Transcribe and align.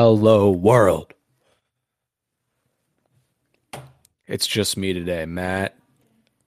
Hello, 0.00 0.48
world. 0.48 1.12
It's 4.28 4.46
just 4.46 4.76
me 4.76 4.92
today. 4.92 5.26
Matt, 5.26 5.76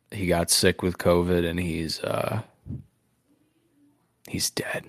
he 0.10 0.26
got 0.26 0.50
sick 0.50 0.82
with 0.82 0.98
COVID 0.98 1.46
and 1.46 1.60
he's 1.60 2.00
uh 2.00 2.44
he's 4.30 4.50
dead. 4.52 4.86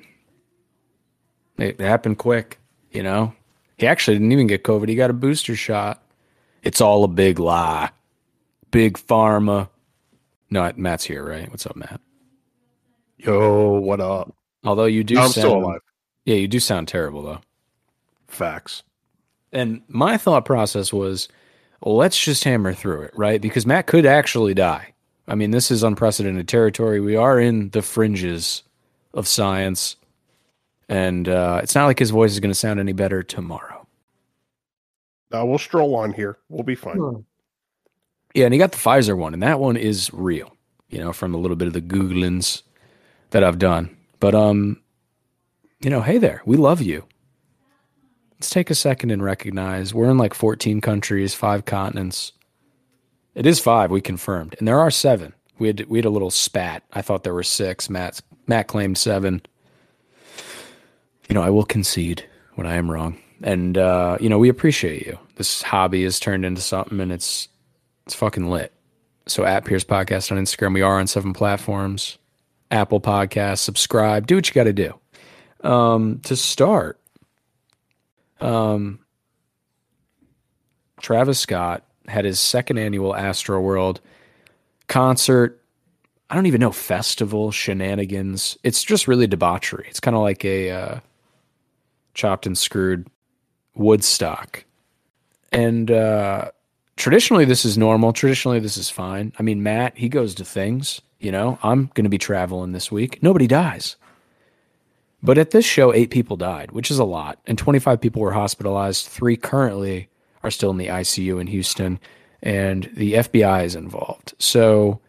It 1.59 1.81
happened 1.81 2.19
quick, 2.19 2.61
you 2.93 3.03
know? 3.03 3.35
He 3.79 3.89
actually 3.89 4.19
didn't 4.19 4.31
even 4.31 4.47
get 4.47 4.63
COVID. 4.63 4.89
He 4.89 4.95
got 4.95 5.11
a 5.11 5.13
booster 5.13 5.57
shot. 5.57 6.01
It's 6.63 6.81
all 6.81 7.03
a 7.03 7.09
big 7.09 7.41
lie. 7.41 7.91
Big 8.71 8.97
pharma. 8.97 9.71
No, 10.51 10.73
Matt's 10.77 11.03
here, 11.03 11.29
right? 11.29 11.51
What's 11.51 11.67
up, 11.67 11.75
Matt? 11.75 12.01
Yo, 13.19 13.81
what 13.81 14.01
up? 14.01 14.33
Although 14.63 14.85
you 14.85 15.03
do 15.03 15.17
I'm 15.17 15.23
sound, 15.23 15.33
still 15.33 15.57
alive. 15.57 15.81
Yeah, 16.25 16.37
you 16.37 16.47
do 16.47 16.61
sound 16.61 16.87
terrible 16.87 17.23
though. 17.23 17.41
Facts. 18.33 18.83
And 19.53 19.83
my 19.89 20.17
thought 20.17 20.45
process 20.45 20.93
was, 20.93 21.29
well, 21.81 21.97
let's 21.97 22.19
just 22.19 22.45
hammer 22.45 22.73
through 22.73 23.03
it, 23.03 23.13
right? 23.15 23.41
Because 23.41 23.67
Matt 23.67 23.87
could 23.87 24.07
actually 24.07 24.55
die. 24.55 24.95
I 25.29 25.35
mean, 25.35 25.51
this 25.51 25.71
is 25.71 25.83
unprecedented 25.83 26.49
territory. 26.49 27.01
We 27.01 27.17
are 27.17 27.39
in 27.39 27.71
the 27.71 27.83
fringes 27.83 28.63
of 29.13 29.29
science. 29.29 29.97
And 30.89 31.29
uh, 31.29 31.61
it's 31.63 31.75
not 31.75 31.87
like 31.87 31.99
his 31.99 32.11
voice 32.11 32.33
is 32.33 32.41
going 32.41 32.51
to 32.51 32.59
sound 32.59 32.81
any 32.81 32.93
better 32.93 33.23
tomorrow. 33.23 33.87
Uh, 35.35 35.45
we'll 35.45 35.59
stroll 35.59 35.95
on 35.97 36.13
here. 36.13 36.39
We'll 36.49 36.65
be 36.65 36.75
fine. 36.75 37.25
Yeah, 38.35 38.47
and 38.47 38.55
he 38.55 38.59
got 38.59 38.73
the 38.73 38.79
Pfizer 38.79 39.17
one, 39.17 39.35
and 39.35 39.43
that 39.43 39.61
one 39.61 39.77
is 39.77 40.11
real, 40.13 40.57
you 40.89 40.99
know, 40.99 41.13
from 41.13 41.35
a 41.35 41.39
little 41.39 41.57
bit 41.57 41.69
of 41.69 41.75
the 41.75 41.83
Googlings 41.83 42.63
that 43.31 43.45
I've 43.45 43.59
done. 43.59 43.95
But, 44.21 44.35
um, 44.35 44.81
you 45.81 45.91
know, 45.91 46.01
hey 46.01 46.19
there, 46.19 46.43
we 46.47 46.57
love 46.57 46.81
you. 46.81 47.05
Let's 48.43 48.51
take 48.51 48.71
a 48.71 48.75
second 48.75 49.13
and 49.13 49.23
recognize 49.23 49.95
we're 49.95 50.11
in 50.11 50.19
like 50.19 50.35
14 50.35 50.81
countries, 50.81 51.33
five 51.33 51.65
continents. 51.65 52.33
It 53.37 53.47
is 53.47 53.61
five, 53.61 53.93
we 53.93 54.01
confirmed. 54.01 54.57
And 54.59 54.67
there 54.67 54.81
are 54.81 54.91
seven. 54.91 55.33
We 55.61 55.69
had 55.69 55.87
we 55.89 55.99
had 55.99 56.07
a 56.07 56.11
little 56.11 56.33
spat. 56.33 56.83
I 56.93 57.03
thought 57.03 57.23
there 57.23 57.35
were 57.35 57.45
six. 57.45 57.89
Matt 57.89 58.21
Matt 58.49 58.67
claimed 58.67 58.99
seven. 58.99 59.43
You 61.29 61.37
know, 61.37 61.41
I 61.41 61.51
will 61.51 61.65
concede 61.65 62.29
when 62.57 62.67
I 62.67 62.75
am 62.75 62.91
wrong. 62.91 63.17
And 63.45 63.79
uh, 63.79 64.19
you 64.21 64.29
know, 64.29 64.41
we 64.41 64.49
appreciate 64.49 65.07
you. 65.07 65.21
This 65.37 65.63
hobby 65.63 66.03
has 66.03 66.19
turned 66.19 66.45
into 66.45 66.63
something 66.63 66.99
and 66.99 67.13
it's 67.13 67.47
it's 68.07 68.17
fucking 68.17 68.51
lit. 68.51 68.73
So 69.27 69.45
at 69.45 69.65
Pierce 69.65 69.85
Podcast 69.85 70.33
on 70.33 70.39
Instagram, 70.39 70.75
we 70.75 70.83
are 70.83 70.99
on 70.99 71.07
seven 71.07 71.33
platforms. 71.33 72.19
Apple 72.73 73.01
Podcast, 73.01 73.59
subscribe, 73.59 74.27
do 74.27 74.35
what 74.35 74.49
you 74.49 74.53
gotta 74.53 74.73
do. 74.73 74.99
Um, 75.63 76.19
to 76.25 76.35
start, 76.35 76.99
um, 78.43 78.99
Travis 81.01 81.39
Scott 81.39 81.85
had 82.07 82.25
his 82.25 82.41
second 82.41 82.79
annual 82.79 83.15
Astro 83.15 83.61
World 83.61 84.01
concert. 84.89 85.61
I 86.31 86.35
don't 86.35 86.47
even 86.47 86.61
know 86.61 86.73
festival 86.73 87.51
shenanigans. 87.51 88.57
It's 88.63 88.83
just 88.83 89.07
really 89.07 89.27
debauchery. 89.27 89.87
It's 89.89 90.01
kind 90.01 90.17
of 90.17 90.23
like 90.23 90.45
a 90.45 90.71
uh, 90.71 91.01
chopped 92.15 92.47
and 92.47 92.57
screwed 92.57 93.07
Woodstock. 93.75 94.65
And 95.51 95.91
uh, 95.91 96.51
traditionally, 96.97 97.45
this 97.45 97.65
is 97.65 97.77
normal. 97.77 98.13
Traditionally, 98.13 98.61
this 98.61 98.77
is 98.77 98.89
fine. 98.89 99.33
I 99.39 99.43
mean, 99.43 99.63
Matt, 99.63 99.97
he 99.97 100.09
goes 100.09 100.35
to 100.37 100.45
things. 100.45 101.01
You 101.21 101.31
know, 101.31 101.59
I'm 101.63 101.91
going 101.95 102.05
to 102.05 102.11
be 102.11 102.19
traveling 102.19 102.73
this 102.73 102.91
week. 102.91 103.23
Nobody 103.23 103.47
dies. 103.47 103.97
But 105.23 105.39
at 105.39 105.53
this 105.53 105.65
show, 105.65 105.95
eight 105.95 106.11
people 106.11 106.37
died, 106.37 106.73
which 106.73 106.91
is 106.91 106.99
a 106.99 107.05
lot, 107.05 107.39
and 107.47 107.57
25 107.57 108.01
people 108.01 108.21
were 108.23 108.33
hospitalized. 108.33 109.07
Three 109.07 109.37
currently 109.37 110.09
are 110.43 110.51
still 110.51 110.71
in 110.71 110.79
the 110.79 110.89
ICU 110.89 111.41
in 111.41 111.47
Houston, 111.47 112.01
and 112.43 112.91
the 112.95 113.15
FBI 113.15 113.65
is 113.65 113.77
involved. 113.77 114.35
So, 114.39 115.01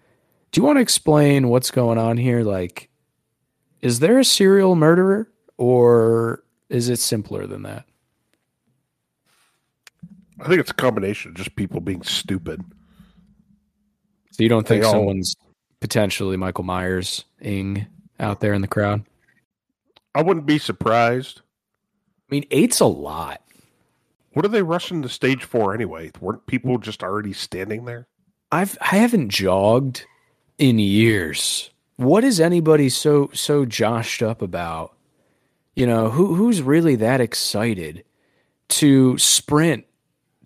do 0.51 0.61
you 0.61 0.65
want 0.65 0.77
to 0.77 0.81
explain 0.81 1.49
what's 1.49 1.71
going 1.71 1.97
on 1.97 2.17
here? 2.17 2.43
Like, 2.43 2.89
is 3.81 3.99
there 3.99 4.19
a 4.19 4.23
serial 4.25 4.75
murderer, 4.75 5.31
or 5.57 6.43
is 6.69 6.89
it 6.89 6.99
simpler 6.99 7.47
than 7.47 7.63
that? 7.63 7.85
I 10.39 10.47
think 10.47 10.59
it's 10.59 10.71
a 10.71 10.75
combination 10.75 11.31
of 11.31 11.38
just 11.38 11.55
people 11.55 11.79
being 11.81 12.03
stupid. 12.03 12.63
So, 14.29 14.43
you 14.43 14.49
don't 14.49 14.67
think 14.67 14.81
They 14.83 14.88
all- 14.88 14.93
someone's 14.93 15.35
potentially 15.79 16.38
Michael 16.38 16.63
Myers 16.65 17.25
ing 17.41 17.88
out 18.19 18.41
there 18.41 18.53
in 18.53 18.61
the 18.61 18.67
crowd? 18.67 19.03
I 20.16 20.22
wouldn't 20.22 20.46
be 20.46 20.57
surprised. 20.57 21.41
I 22.29 22.35
mean, 22.35 22.46
eight's 22.51 22.79
a 22.79 22.85
lot. 22.85 23.41
What 24.34 24.46
are 24.46 24.50
they 24.50 24.63
rushing 24.63 25.01
the 25.01 25.09
stage 25.09 25.44
for 25.44 25.74
anyway? 25.74 26.12
Weren't 26.19 26.46
people 26.47 26.78
just 26.78 27.03
already 27.03 27.34
standing 27.34 27.85
there? 27.85 28.07
I've 28.51 28.78
I 28.81 28.97
haven't 28.97 29.29
jogged 29.29 30.06
in 30.57 30.79
years. 30.79 31.69
What 31.97 32.24
is 32.24 32.40
anybody 32.40 32.90
so 32.90 33.29
so 33.34 33.66
joshed 33.66 34.28
up 34.28 34.41
about? 34.41 34.96
You 35.75 35.88
know, 35.88 36.09
who 36.09 36.35
who's 36.35 36.62
really 36.62 36.95
that 36.97 37.22
excited 37.22 38.03
to 38.69 39.18
sprint 39.18 39.85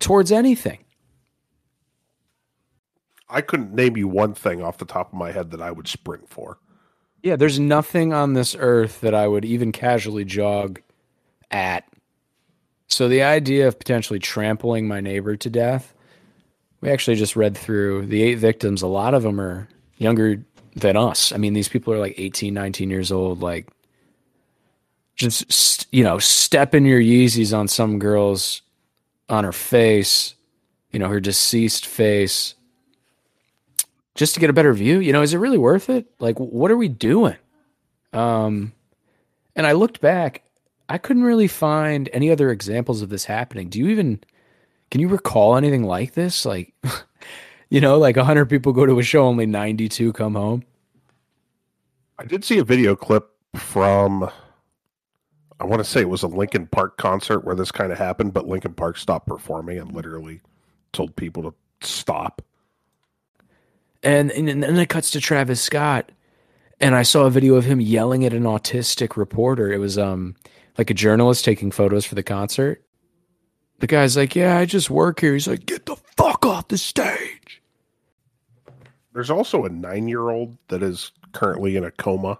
towards 0.00 0.32
anything? 0.32 0.84
I 3.28 3.42
couldn't 3.42 3.74
name 3.74 3.96
you 3.96 4.08
one 4.08 4.34
thing 4.34 4.62
off 4.62 4.78
the 4.78 4.86
top 4.86 5.12
of 5.12 5.18
my 5.18 5.32
head 5.32 5.50
that 5.50 5.60
I 5.60 5.70
would 5.70 5.86
sprint 5.86 6.28
for. 6.30 6.58
Yeah, 7.22 7.36
there's 7.36 7.58
nothing 7.58 8.12
on 8.12 8.34
this 8.34 8.56
earth 8.58 9.00
that 9.00 9.14
I 9.14 9.26
would 9.26 9.44
even 9.44 9.72
casually 9.72 10.24
jog 10.24 10.80
at. 11.50 11.84
So 12.86 13.08
the 13.08 13.22
idea 13.22 13.68
of 13.68 13.78
potentially 13.78 14.18
trampling 14.18 14.86
my 14.86 15.00
neighbor 15.00 15.36
to 15.36 15.50
death, 15.50 15.92
we 16.80 16.90
actually 16.90 17.16
just 17.16 17.36
read 17.36 17.56
through 17.56 18.06
the 18.06 18.22
eight 18.22 18.36
victims. 18.36 18.82
A 18.82 18.86
lot 18.86 19.14
of 19.14 19.22
them 19.22 19.40
are 19.40 19.68
younger 19.96 20.44
than 20.76 20.96
us. 20.96 21.32
I 21.32 21.36
mean, 21.38 21.54
these 21.54 21.68
people 21.68 21.92
are 21.92 21.98
like 21.98 22.14
18, 22.18 22.54
19 22.54 22.88
years 22.88 23.10
old, 23.10 23.42
like 23.42 23.66
just, 25.16 25.50
st- 25.52 25.88
you 25.90 26.04
know, 26.04 26.18
stepping 26.18 26.86
your 26.86 27.00
Yeezys 27.00 27.56
on 27.56 27.66
some 27.66 27.98
girl's, 27.98 28.62
on 29.28 29.44
her 29.44 29.52
face, 29.52 30.34
you 30.92 30.98
know, 30.98 31.08
her 31.08 31.20
deceased 31.20 31.84
face 31.84 32.54
just 34.18 34.34
to 34.34 34.40
get 34.40 34.50
a 34.50 34.52
better 34.52 34.72
view. 34.72 34.98
You 34.98 35.12
know, 35.12 35.22
is 35.22 35.32
it 35.32 35.38
really 35.38 35.58
worth 35.58 35.88
it? 35.88 36.06
Like, 36.18 36.36
what 36.38 36.72
are 36.72 36.76
we 36.76 36.88
doing? 36.88 37.36
Um, 38.12 38.72
and 39.54 39.64
I 39.64 39.72
looked 39.72 40.00
back, 40.00 40.42
I 40.88 40.98
couldn't 40.98 41.22
really 41.22 41.46
find 41.46 42.10
any 42.12 42.28
other 42.28 42.50
examples 42.50 43.00
of 43.00 43.10
this 43.10 43.24
happening. 43.24 43.68
Do 43.68 43.78
you 43.78 43.88
even 43.88 44.20
can 44.90 45.00
you 45.00 45.06
recall 45.06 45.56
anything 45.56 45.84
like 45.84 46.14
this? 46.14 46.44
Like, 46.44 46.74
you 47.70 47.80
know, 47.80 47.96
like 47.96 48.16
hundred 48.16 48.46
people 48.46 48.72
go 48.72 48.86
to 48.86 48.98
a 48.98 49.04
show, 49.04 49.24
only 49.24 49.46
ninety 49.46 49.88
two 49.88 50.12
come 50.12 50.34
home. 50.34 50.64
I 52.18 52.24
did 52.24 52.44
see 52.44 52.58
a 52.58 52.64
video 52.64 52.96
clip 52.96 53.30
from 53.54 54.28
I 55.60 55.64
want 55.64 55.78
to 55.78 55.88
say 55.88 56.00
it 56.00 56.08
was 56.08 56.24
a 56.24 56.28
Linkin 56.28 56.66
Park 56.66 56.96
concert 56.96 57.44
where 57.44 57.54
this 57.54 57.70
kind 57.70 57.92
of 57.92 57.98
happened, 57.98 58.32
but 58.32 58.48
Linkin 58.48 58.74
Park 58.74 58.96
stopped 58.96 59.28
performing 59.28 59.78
and 59.78 59.92
literally 59.92 60.40
told 60.92 61.14
people 61.14 61.44
to 61.44 61.54
stop. 61.86 62.42
And 64.02 64.30
and, 64.30 64.48
and 64.48 64.62
then 64.62 64.78
it 64.78 64.88
cuts 64.88 65.10
to 65.12 65.20
Travis 65.20 65.60
Scott, 65.60 66.10
and 66.80 66.94
I 66.94 67.02
saw 67.02 67.24
a 67.24 67.30
video 67.30 67.56
of 67.56 67.64
him 67.64 67.80
yelling 67.80 68.24
at 68.24 68.32
an 68.32 68.44
autistic 68.44 69.16
reporter. 69.16 69.72
It 69.72 69.78
was 69.78 69.98
um 69.98 70.36
like 70.76 70.90
a 70.90 70.94
journalist 70.94 71.44
taking 71.44 71.70
photos 71.70 72.04
for 72.04 72.14
the 72.14 72.22
concert. 72.22 72.84
The 73.80 73.86
guy's 73.86 74.16
like, 74.16 74.36
"Yeah, 74.36 74.56
I 74.56 74.64
just 74.64 74.90
work 74.90 75.20
here." 75.20 75.32
He's 75.32 75.48
like, 75.48 75.66
"Get 75.66 75.86
the 75.86 75.96
fuck 76.16 76.46
off 76.46 76.68
the 76.68 76.78
stage." 76.78 77.62
There's 79.12 79.30
also 79.30 79.64
a 79.64 79.68
nine 79.68 80.06
year 80.06 80.28
old 80.30 80.56
that 80.68 80.82
is 80.82 81.10
currently 81.32 81.76
in 81.76 81.84
a 81.84 81.90
coma 81.90 82.38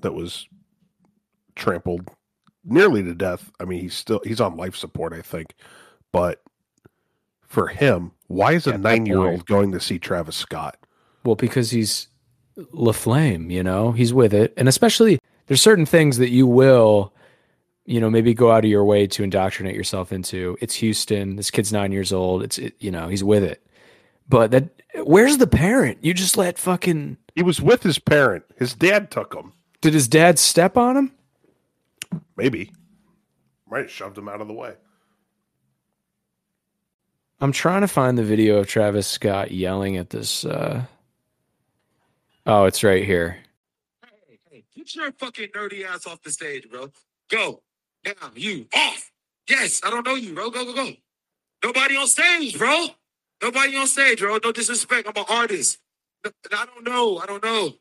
that 0.00 0.12
was 0.12 0.46
trampled 1.54 2.08
nearly 2.64 3.02
to 3.02 3.14
death. 3.14 3.50
I 3.60 3.64
mean, 3.64 3.80
he's 3.80 3.94
still 3.94 4.20
he's 4.24 4.40
on 4.40 4.56
life 4.56 4.76
support, 4.76 5.12
I 5.12 5.22
think. 5.22 5.54
But 6.12 6.42
for 7.46 7.68
him, 7.68 8.12
why 8.30 8.52
is 8.52 8.68
a 8.68 8.70
Yeah, 8.70 8.76
nine 8.76 9.06
year 9.06 9.18
old 9.18 9.44
going 9.46 9.72
to 9.72 9.80
see 9.80 9.98
Travis 9.98 10.36
Scott? 10.36 10.76
Well, 11.24 11.34
because 11.34 11.72
he's 11.72 12.06
LaFlame, 12.56 13.50
you 13.50 13.64
know, 13.64 13.90
he's 13.90 14.14
with 14.14 14.32
it. 14.32 14.54
And 14.56 14.68
especially 14.68 15.18
there's 15.48 15.60
certain 15.60 15.84
things 15.84 16.18
that 16.18 16.30
you 16.30 16.46
will, 16.46 17.12
you 17.86 18.00
know, 18.00 18.08
maybe 18.08 18.32
go 18.32 18.52
out 18.52 18.64
of 18.64 18.70
your 18.70 18.84
way 18.84 19.08
to 19.08 19.24
indoctrinate 19.24 19.74
yourself 19.74 20.12
into. 20.12 20.56
It's 20.60 20.76
Houston. 20.76 21.34
This 21.34 21.50
kid's 21.50 21.72
nine 21.72 21.90
years 21.90 22.12
old. 22.12 22.44
It's, 22.44 22.56
it, 22.56 22.74
you 22.78 22.92
know, 22.92 23.08
he's 23.08 23.24
with 23.24 23.42
it. 23.42 23.66
But 24.28 24.52
that, 24.52 24.68
where's 25.02 25.38
the 25.38 25.48
parent? 25.48 25.98
You 26.00 26.14
just 26.14 26.36
let 26.36 26.56
fucking, 26.56 27.16
He 27.34 27.42
was 27.42 27.60
with 27.60 27.82
his 27.82 27.98
parent. 27.98 28.44
His 28.56 28.74
dad 28.74 29.10
took 29.10 29.34
him. 29.34 29.54
did 29.80 29.92
his 29.92 30.06
dad 30.06 30.38
step 30.38 30.76
on 30.76 30.96
him? 30.96 31.12
Maybe. 32.36 32.70
Right. 33.68 33.90
shoved 33.90 34.16
him 34.16 34.28
out 34.28 34.40
of 34.40 34.46
the 34.46 34.54
way. 34.54 34.74
I'm 37.40 37.52
trying 37.52 37.80
to 37.80 37.88
find 37.88 38.18
the 38.18 38.22
video 38.22 38.58
of 38.58 38.66
Travis 38.66 39.06
Scott 39.06 39.50
yelling 39.50 39.96
at 39.96 40.10
this. 40.10 40.44
Uh... 40.44 40.82
Oh, 42.46 42.64
it's 42.64 42.84
right 42.84 43.04
here. 43.04 43.38
Hey, 44.28 44.38
hey, 44.50 44.64
get 44.76 44.94
your 44.94 45.12
fucking 45.12 45.48
nerdy 45.48 45.84
ass 45.84 46.06
off 46.06 46.22
the 46.22 46.30
stage, 46.30 46.68
bro. 46.70 46.90
Go. 47.30 47.62
Now, 48.04 48.12
you 48.34 48.66
off. 48.74 49.10
Yes, 49.48 49.80
I 49.84 49.90
don't 49.90 50.06
know 50.06 50.14
you, 50.14 50.34
bro. 50.34 50.50
Go, 50.50 50.64
go, 50.64 50.74
go. 50.74 50.92
Nobody 51.64 51.96
on 51.96 52.06
stage, 52.06 52.58
bro. 52.58 52.88
Nobody 53.42 53.76
on 53.76 53.86
stage, 53.86 54.20
bro. 54.20 54.38
No 54.42 54.52
disrespect. 54.52 55.08
I'm 55.08 55.16
an 55.16 55.24
artist. 55.28 55.78
I 56.24 56.30
don't 56.66 56.84
know. 56.84 57.18
I 57.18 57.26
don't 57.26 57.42
know. 57.42 57.72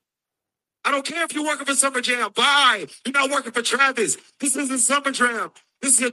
I 0.85 0.91
don't 0.91 1.05
care 1.05 1.23
if 1.23 1.33
you're 1.33 1.45
working 1.45 1.65
for 1.65 1.75
Summer 1.75 1.99
Jam. 1.99 2.31
Bye. 2.33 2.87
You're 3.05 3.13
not 3.13 3.29
working 3.29 3.51
for 3.51 3.61
Travis. 3.61 4.17
This 4.39 4.55
isn't 4.55 4.79
Summer 4.79 5.11
Jam. 5.11 5.51
This 5.81 6.01
is. 6.01 6.11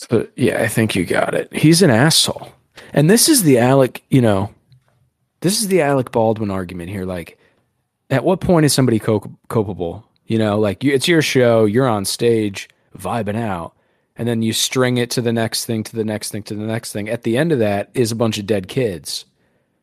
So, 0.00 0.26
yeah, 0.34 0.62
I 0.62 0.66
think 0.66 0.94
you 0.94 1.04
got 1.04 1.34
it. 1.34 1.54
He's 1.54 1.82
an 1.82 1.90
asshole. 1.90 2.48
And 2.94 3.10
this 3.10 3.28
is 3.28 3.42
the 3.42 3.58
Alec, 3.58 4.02
you 4.08 4.22
know, 4.22 4.50
this 5.40 5.60
is 5.60 5.68
the 5.68 5.82
Alec 5.82 6.10
Baldwin 6.10 6.50
argument 6.50 6.88
here. 6.88 7.04
Like, 7.04 7.38
at 8.08 8.24
what 8.24 8.40
point 8.40 8.64
is 8.64 8.72
somebody 8.72 8.98
co- 8.98 9.36
culpable? 9.48 10.06
You 10.24 10.38
know, 10.38 10.58
like 10.58 10.82
you, 10.82 10.94
it's 10.94 11.06
your 11.06 11.20
show, 11.20 11.66
you're 11.66 11.86
on 11.86 12.06
stage 12.06 12.70
vibing 12.96 13.36
out, 13.36 13.74
and 14.16 14.26
then 14.26 14.40
you 14.40 14.54
string 14.54 14.96
it 14.96 15.10
to 15.10 15.20
the 15.20 15.34
next 15.34 15.66
thing, 15.66 15.84
to 15.84 15.94
the 15.94 16.04
next 16.04 16.30
thing, 16.30 16.44
to 16.44 16.54
the 16.54 16.64
next 16.64 16.92
thing. 16.92 17.10
At 17.10 17.22
the 17.24 17.36
end 17.36 17.52
of 17.52 17.58
that 17.58 17.90
is 17.92 18.10
a 18.10 18.16
bunch 18.16 18.38
of 18.38 18.46
dead 18.46 18.68
kids. 18.68 19.26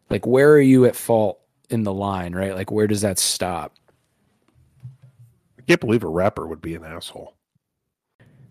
Like, 0.09 0.25
where 0.25 0.49
are 0.51 0.59
you 0.59 0.85
at 0.85 0.95
fault 0.95 1.39
in 1.69 1.83
the 1.83 1.93
line, 1.93 2.33
right? 2.33 2.55
Like, 2.55 2.71
where 2.71 2.87
does 2.87 3.01
that 3.01 3.19
stop? 3.19 3.75
I 5.59 5.61
can't 5.67 5.79
believe 5.79 6.03
a 6.03 6.07
rapper 6.07 6.47
would 6.47 6.61
be 6.61 6.73
an 6.73 6.83
asshole. 6.83 7.36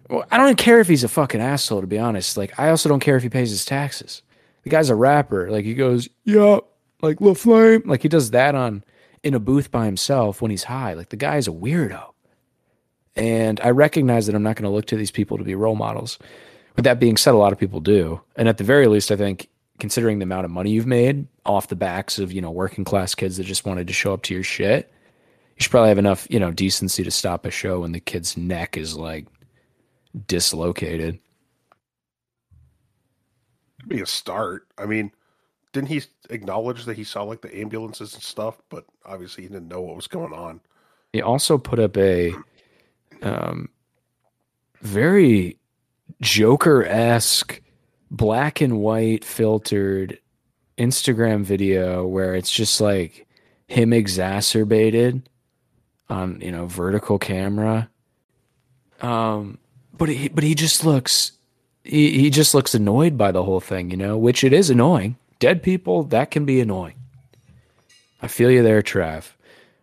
Well, 0.09 0.25
I 0.31 0.39
don't 0.39 0.59
care 0.59 0.81
if 0.81 0.89
he's 0.89 1.05
a 1.05 1.09
fucking 1.09 1.41
asshole, 1.41 1.81
to 1.81 1.87
be 1.87 1.99
honest. 1.99 2.37
Like, 2.37 2.59
I 2.59 2.71
also 2.71 2.89
don't 2.89 3.01
care 3.01 3.17
if 3.17 3.23
he 3.23 3.29
pays 3.29 3.51
his 3.51 3.65
taxes. 3.65 4.23
The 4.63 4.71
guy's 4.71 4.91
a 4.91 4.95
rapper. 4.95 5.51
Like, 5.51 5.65
he 5.65 5.75
goes, 5.75 6.09
yeah, 6.25 6.59
like 7.03 7.21
La 7.21 7.35
Flame. 7.35 7.83
Like, 7.87 8.03
he 8.03 8.09
does 8.09 8.31
that 8.31 8.55
on 8.55 8.85
in 9.23 9.35
a 9.35 9.41
booth 9.41 9.71
by 9.71 9.85
himself 9.85 10.41
when 10.41 10.51
he's 10.51 10.65
high. 10.65 10.95
Like, 10.95 11.09
the 11.09 11.17
guy's 11.17 11.49
a 11.49 11.53
weirdo. 11.53 12.13
And 13.17 13.61
I 13.61 13.71
recognize 13.71 14.27
that 14.27 14.35
I'm 14.35 14.43
not 14.43 14.57
going 14.57 14.65
to 14.65 14.75
look 14.75 14.87
to 14.87 14.97
these 14.97 15.11
people 15.11 15.39
to 15.39 15.45
be 15.45 15.55
role 15.55 15.75
models. 15.75 16.19
With 16.77 16.85
that 16.85 17.01
being 17.01 17.17
said, 17.17 17.35
a 17.35 17.39
lot 17.39 17.53
of 17.53 17.59
people 17.59 17.81
do. 17.81 18.21
And 18.37 18.49
at 18.49 18.59
the 18.59 18.65
very 18.65 18.87
least, 18.87 19.11
I 19.11 19.17
think 19.17 19.49
considering 19.79 20.19
the 20.19 20.25
amount 20.25 20.45
of 20.45 20.51
money 20.51 20.71
you've 20.71 20.87
made 20.87 21.27
off 21.45 21.69
the 21.69 21.77
backs 21.77 22.19
of, 22.19 22.31
you 22.31 22.41
know, 22.41 22.51
working 22.51 22.85
class 22.85 23.15
kids 23.15 23.39
that 23.39 23.45
just 23.45 23.65
wanted 23.65 23.87
to 23.87 23.93
show 23.93 24.13
up 24.13 24.23
to 24.25 24.35
your 24.35 24.43
shit, 24.43 24.93
you 25.57 25.63
should 25.63 25.71
probably 25.71 25.89
have 25.89 25.99
enough, 25.99 26.27
you 26.29 26.39
know, 26.39 26.51
decency 26.51 27.03
to 27.03 27.11
stop 27.11 27.47
a 27.47 27.51
show 27.51 27.81
when 27.81 27.93
the 27.93 28.01
kid's 28.01 28.37
neck 28.37 28.77
is 28.77 28.97
like 28.97 29.27
dislocated. 30.27 31.19
It'd 33.79 33.89
be 33.89 34.01
a 34.01 34.07
start. 34.07 34.67
I 34.79 34.87
mean, 34.87 35.13
didn't 35.73 35.89
he 35.89 36.03
acknowledge 36.31 36.85
that 36.87 36.97
he 36.97 37.05
saw 37.05 37.23
like 37.23 37.43
the 37.43 37.55
ambulances 37.59 38.15
and 38.15 38.23
stuff, 38.23 38.61
but 38.71 38.85
obviously 39.05 39.43
he 39.45 39.49
didn't 39.49 39.69
know 39.69 39.83
what 39.83 39.97
was 39.97 40.09
going 40.09 40.33
on. 40.33 40.61
He 41.13 41.23
also 41.23 41.59
put 41.59 41.79
up 41.79 41.97
a 41.97 42.35
um, 43.23 43.69
very 44.83 45.59
Joker 46.21 46.85
esque 46.85 47.61
black 48.11 48.61
and 48.61 48.79
white 48.79 49.25
filtered 49.25 50.19
Instagram 50.79 51.43
video 51.43 52.07
where 52.07 52.35
it's 52.35 52.53
just 52.53 52.81
like 52.81 53.27
him 53.67 53.93
exacerbated 53.93 55.29
on 56.09 56.41
you 56.41 56.53
know 56.53 56.67
vertical 56.67 57.19
camera. 57.19 57.91
Um, 59.01 59.59
but 59.99 60.09
he 60.09 60.29
but 60.29 60.45
he 60.45 60.55
just 60.55 60.85
looks 60.85 61.33
he 61.85 62.19
he 62.19 62.31
just 62.31 62.55
looks 62.55 62.75
annoyed 62.75 63.17
by 63.17 63.33
the 63.33 63.43
whole 63.43 63.61
thing, 63.61 63.91
you 63.91 63.97
know, 63.97 64.17
which 64.17 64.45
it 64.45 64.53
is 64.53 64.71
annoying. 64.71 65.17
Dead 65.39 65.63
people 65.63 66.05
that 66.05 66.31
can 66.31 66.45
be 66.45 66.61
annoying. 66.61 66.95
I 68.23 68.29
feel 68.29 68.51
you 68.51 68.63
there, 68.63 68.83
Trav. 68.83 69.33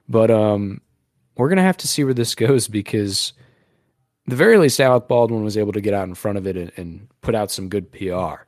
But 0.10 0.32
um, 0.32 0.82
we're 1.38 1.50
gonna 1.50 1.62
have 1.62 1.78
to 1.78 1.88
see 1.88 2.04
where 2.04 2.14
this 2.14 2.36
goes 2.46 2.68
because 2.68 3.34
the 4.26 4.36
very 4.36 4.58
least 4.58 4.80
Alec 4.80 5.08
Baldwin 5.08 5.44
was 5.44 5.58
able 5.58 5.74
to 5.74 5.82
get 5.82 5.94
out 5.94 6.08
in 6.08 6.16
front 6.16 6.38
of 6.38 6.48
it 6.48 6.56
and, 6.56 6.72
and 6.78 7.08
put 7.22 7.36
out 7.36 7.52
some 7.52 7.70
good 7.70 7.92
PR. 7.92 8.46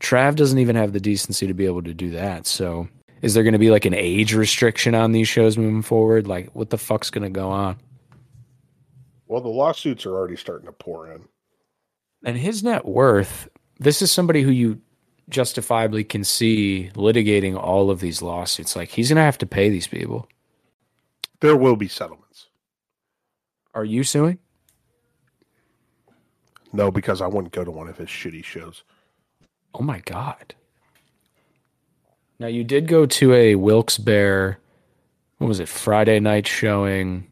Trav 0.00 0.34
doesn't 0.34 0.58
even 0.58 0.76
have 0.76 0.92
the 0.92 1.00
decency 1.00 1.46
to 1.46 1.54
be 1.54 1.66
able 1.66 1.82
to 1.82 1.94
do 1.94 2.10
that. 2.10 2.46
So 2.46 2.88
is 3.22 3.32
there 3.32 3.42
to 3.52 3.58
be 3.58 3.70
like 3.70 3.86
an 3.86 3.94
age 3.94 4.34
restriction 4.34 4.94
on 4.94 5.12
these 5.12 5.28
shows 5.28 5.56
moving 5.56 5.82
forward? 5.82 6.26
Like 6.26 6.50
what 6.54 6.70
the 6.70 6.78
fuck's 6.78 7.10
to 7.22 7.30
go 7.30 7.48
on? 7.50 7.76
Well, 9.34 9.42
the 9.42 9.48
lawsuits 9.48 10.06
are 10.06 10.14
already 10.14 10.36
starting 10.36 10.66
to 10.66 10.72
pour 10.72 11.10
in. 11.10 11.24
And 12.24 12.36
his 12.36 12.62
net 12.62 12.84
worth, 12.84 13.48
this 13.80 14.00
is 14.00 14.12
somebody 14.12 14.42
who 14.42 14.52
you 14.52 14.80
justifiably 15.28 16.04
can 16.04 16.22
see 16.22 16.92
litigating 16.94 17.60
all 17.60 17.90
of 17.90 17.98
these 17.98 18.22
lawsuits. 18.22 18.76
Like 18.76 18.90
he's 18.90 19.08
going 19.08 19.16
to 19.16 19.22
have 19.22 19.38
to 19.38 19.46
pay 19.46 19.70
these 19.70 19.88
people. 19.88 20.28
There 21.40 21.56
will 21.56 21.74
be 21.74 21.88
settlements. 21.88 22.46
Are 23.74 23.84
you 23.84 24.04
suing? 24.04 24.38
No, 26.72 26.92
because 26.92 27.20
I 27.20 27.26
wouldn't 27.26 27.52
go 27.52 27.64
to 27.64 27.72
one 27.72 27.88
of 27.88 27.98
his 27.98 28.08
shitty 28.08 28.44
shows. 28.44 28.84
Oh 29.74 29.82
my 29.82 29.98
god. 29.98 30.54
Now 32.38 32.46
you 32.46 32.62
did 32.62 32.86
go 32.86 33.04
to 33.04 33.34
a 33.34 33.56
Wilkes 33.56 33.98
Barre 33.98 34.58
what 35.38 35.48
was 35.48 35.58
it, 35.58 35.68
Friday 35.68 36.20
night 36.20 36.46
showing 36.46 37.26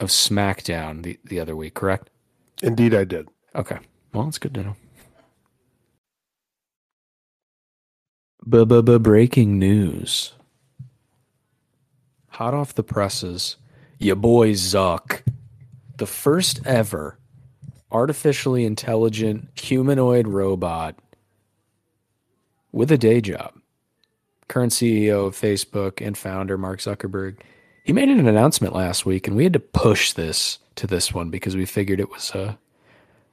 of 0.00 0.08
SmackDown 0.08 1.02
the, 1.02 1.18
the 1.24 1.40
other 1.40 1.56
week, 1.56 1.74
correct? 1.74 2.10
Indeed 2.62 2.94
I 2.94 3.04
did. 3.04 3.28
Okay. 3.54 3.78
Well, 4.12 4.28
it's 4.28 4.38
good 4.38 4.54
to 4.54 4.62
know. 4.62 4.76
Breaking 8.98 9.58
news. 9.58 10.32
Hot 12.28 12.54
off 12.54 12.74
the 12.74 12.82
presses, 12.82 13.56
your 13.98 14.16
boy 14.16 14.52
Zuck, 14.52 15.22
the 15.96 16.06
first 16.06 16.60
ever 16.66 17.18
artificially 17.90 18.64
intelligent 18.64 19.48
humanoid 19.58 20.28
robot 20.28 20.98
with 22.72 22.92
a 22.92 22.98
day 22.98 23.20
job. 23.20 23.54
Current 24.48 24.72
CEO 24.72 25.26
of 25.26 25.34
Facebook 25.34 26.04
and 26.04 26.16
founder 26.16 26.58
Mark 26.58 26.80
Zuckerberg. 26.80 27.38
He 27.86 27.92
made 27.92 28.08
an 28.08 28.26
announcement 28.26 28.74
last 28.74 29.06
week, 29.06 29.28
and 29.28 29.36
we 29.36 29.44
had 29.44 29.52
to 29.52 29.60
push 29.60 30.12
this 30.12 30.58
to 30.74 30.88
this 30.88 31.14
one 31.14 31.30
because 31.30 31.54
we 31.54 31.64
figured 31.64 32.00
it 32.00 32.10
was 32.10 32.32
a 32.32 32.58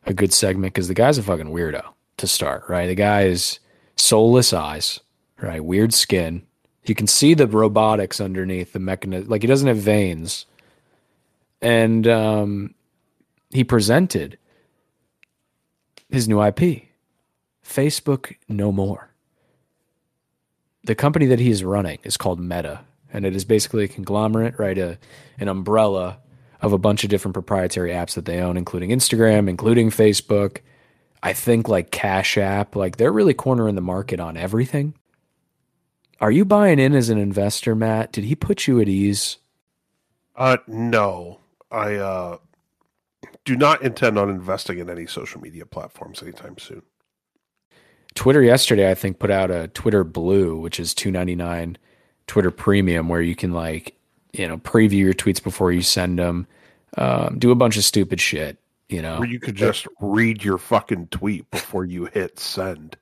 a 0.05 0.13
good 0.13 0.31
segment 0.31 0.75
because 0.75 0.88
the 0.88 0.94
guy's 0.94 1.17
a 1.17 1.23
fucking 1.23 1.47
weirdo 1.47 1.83
to 2.17 2.27
start, 2.27 2.65
right? 2.69 2.85
The 2.85 2.94
guy 2.94 3.23
is 3.23 3.57
soulless 3.95 4.53
eyes, 4.53 5.00
right? 5.41 5.65
Weird 5.65 5.91
skin. 5.91 6.44
You 6.85 6.94
can 6.94 7.07
see 7.07 7.33
the 7.33 7.47
robotics 7.47 8.21
underneath 8.21 8.73
the 8.73 8.79
mechanism. 8.79 9.27
Like 9.27 9.41
he 9.41 9.47
doesn't 9.47 9.67
have 9.67 9.77
veins. 9.77 10.45
And 11.59 12.07
um, 12.07 12.75
he 13.49 13.63
presented 13.63 14.37
his 16.11 16.28
new 16.28 16.39
IP 16.44 16.83
Facebook 17.66 18.35
No 18.47 18.71
More. 18.71 19.09
The 20.83 20.94
company 20.94 21.25
that 21.25 21.39
he 21.39 21.49
is 21.49 21.63
running 21.63 21.97
is 22.04 22.18
called 22.18 22.39
Meta, 22.39 22.81
and 23.13 23.25
it 23.25 23.35
is 23.35 23.45
basically 23.45 23.85
a 23.85 23.87
conglomerate, 23.87 24.57
right? 24.57 24.77
A, 24.77 24.97
an 25.37 25.47
umbrella 25.47 26.17
of 26.61 26.73
a 26.73 26.77
bunch 26.77 27.03
of 27.03 27.09
different 27.09 27.33
proprietary 27.33 27.91
apps 27.91 28.15
that 28.15 28.25
they 28.25 28.39
own, 28.39 28.57
including 28.57 28.89
Instagram, 28.89 29.47
including 29.47 29.91
Facebook. 29.91 30.59
I 31.21 31.33
think 31.33 31.69
like 31.69 31.91
Cash 31.91 32.37
App, 32.37 32.75
like 32.75 32.97
they're 32.97 33.11
really 33.11 33.33
cornering 33.33 33.75
the 33.75 33.81
market 33.81 34.19
on 34.19 34.35
everything. 34.35 34.95
Are 36.19 36.31
you 36.31 36.43
buying 36.43 36.79
in 36.79 36.95
as 36.95 37.09
an 37.09 37.17
investor, 37.17 37.75
Matt? 37.75 38.11
Did 38.11 38.23
he 38.23 38.35
put 38.35 38.67
you 38.67 38.79
at 38.81 38.89
ease? 38.89 39.37
Uh 40.35 40.57
no. 40.67 41.39
I 41.69 41.95
uh 41.95 42.37
do 43.45 43.55
not 43.55 43.81
intend 43.83 44.17
on 44.17 44.29
investing 44.29 44.79
in 44.79 44.89
any 44.89 45.05
social 45.05 45.39
media 45.41 45.65
platforms 45.65 46.21
anytime 46.23 46.57
soon. 46.57 46.81
Twitter 48.15 48.41
yesterday, 48.41 48.89
I 48.89 48.95
think, 48.95 49.19
put 49.19 49.31
out 49.31 49.51
a 49.51 49.67
Twitter 49.67 50.03
Blue, 50.03 50.57
which 50.57 50.79
is 50.79 50.93
two 50.93 51.11
ninety 51.11 51.35
nine 51.35 51.77
Twitter 52.27 52.51
Premium, 52.51 53.09
where 53.09 53.21
you 53.21 53.35
can 53.35 53.51
like 53.51 53.95
you 54.33 54.47
know 54.47 54.57
preview 54.57 54.99
your 54.99 55.13
tweets 55.13 55.42
before 55.42 55.71
you 55.71 55.81
send 55.81 56.19
them, 56.19 56.47
um, 56.97 57.37
do 57.39 57.51
a 57.51 57.56
bunch 57.56 57.77
of 57.77 57.83
stupid 57.83 58.19
shit. 58.19 58.57
You 58.89 59.01
know, 59.01 59.19
Where 59.19 59.30
you 59.30 59.39
could 59.39 59.56
just 59.56 59.87
read 59.99 60.44
your 60.44 60.57
fucking 60.57 61.07
tweet 61.07 61.49
before 61.51 61.85
you 61.85 62.06
hit 62.06 62.39
send. 62.39 62.97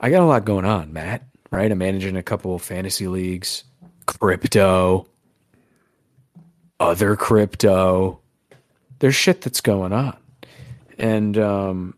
I 0.00 0.10
got 0.10 0.22
a 0.22 0.26
lot 0.26 0.44
going 0.44 0.64
on, 0.64 0.92
Matt. 0.92 1.24
Right, 1.50 1.70
I'm 1.70 1.78
managing 1.78 2.16
a 2.16 2.22
couple 2.22 2.54
of 2.54 2.62
fantasy 2.62 3.06
leagues, 3.06 3.64
crypto, 4.06 5.06
other 6.78 7.16
crypto. 7.16 8.20
There's 8.98 9.14
shit 9.14 9.40
that's 9.40 9.60
going 9.60 9.92
on, 9.92 10.16
and 10.98 11.38
um, 11.38 11.94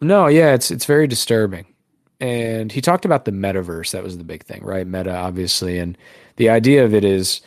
no, 0.00 0.26
yeah, 0.28 0.54
it's 0.54 0.70
it's 0.70 0.84
very 0.84 1.06
disturbing. 1.06 1.66
And 2.20 2.72
he 2.72 2.80
talked 2.82 3.04
about 3.06 3.24
the 3.24 3.32
metaverse. 3.32 3.92
That 3.92 4.02
was 4.04 4.18
the 4.18 4.24
big 4.24 4.44
thing, 4.44 4.62
right? 4.64 4.86
Meta, 4.86 5.14
obviously, 5.16 5.78
and 5.78 5.96
the 6.36 6.50
idea 6.50 6.84
of 6.84 6.94
it 6.94 7.04
is 7.04 7.40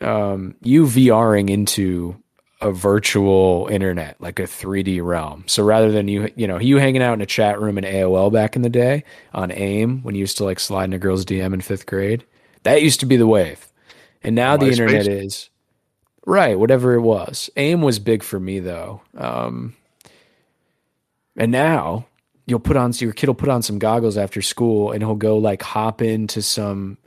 um, 0.00 0.54
you 0.62 0.84
VRing 0.84 1.50
into 1.50 2.16
a 2.60 2.72
virtual 2.72 3.68
internet, 3.70 4.20
like 4.20 4.38
a 4.38 4.44
3D 4.44 5.04
realm. 5.04 5.44
So 5.48 5.64
rather 5.64 5.90
than 5.92 6.08
you, 6.08 6.30
you 6.36 6.46
know, 6.46 6.58
you 6.60 6.78
hanging 6.78 7.02
out 7.02 7.14
in 7.14 7.20
a 7.20 7.26
chat 7.26 7.60
room 7.60 7.78
in 7.78 7.84
AOL 7.84 8.32
back 8.32 8.56
in 8.56 8.62
the 8.62 8.70
day 8.70 9.04
on 9.34 9.50
AIM 9.52 10.02
when 10.02 10.14
you 10.14 10.20
used 10.20 10.38
to 10.38 10.44
like 10.44 10.60
slide 10.60 10.84
in 10.84 10.92
a 10.92 10.98
girl's 10.98 11.24
DM 11.24 11.54
in 11.54 11.60
fifth 11.60 11.86
grade, 11.86 12.24
that 12.64 12.82
used 12.82 13.00
to 13.00 13.06
be 13.06 13.16
the 13.16 13.26
wave. 13.26 13.68
And 14.22 14.34
now 14.36 14.56
the 14.56 14.66
MySpace? 14.66 14.70
internet 14.70 15.08
is 15.08 15.50
right, 16.26 16.58
whatever 16.58 16.94
it 16.94 17.02
was. 17.02 17.50
AIM 17.56 17.82
was 17.82 17.98
big 17.98 18.22
for 18.22 18.40
me 18.40 18.60
though. 18.60 19.02
Um, 19.16 19.74
And 21.36 21.52
now 21.52 22.06
you'll 22.46 22.60
put 22.60 22.76
on 22.76 22.92
your 22.98 23.12
kid 23.12 23.28
will 23.28 23.34
put 23.34 23.48
on 23.48 23.62
some 23.62 23.78
goggles 23.78 24.16
after 24.16 24.42
school 24.42 24.92
and 24.92 25.02
he'll 25.02 25.14
go 25.14 25.38
like 25.38 25.62
hop 25.62 26.02
into 26.02 26.42
some 26.42 26.98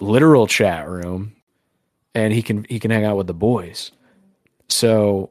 literal 0.00 0.46
chat 0.46 0.88
room 0.88 1.34
and 2.14 2.32
he 2.32 2.42
can 2.42 2.64
he 2.68 2.78
can 2.78 2.90
hang 2.90 3.04
out 3.04 3.16
with 3.16 3.26
the 3.26 3.34
boys. 3.34 3.92
So 4.68 5.30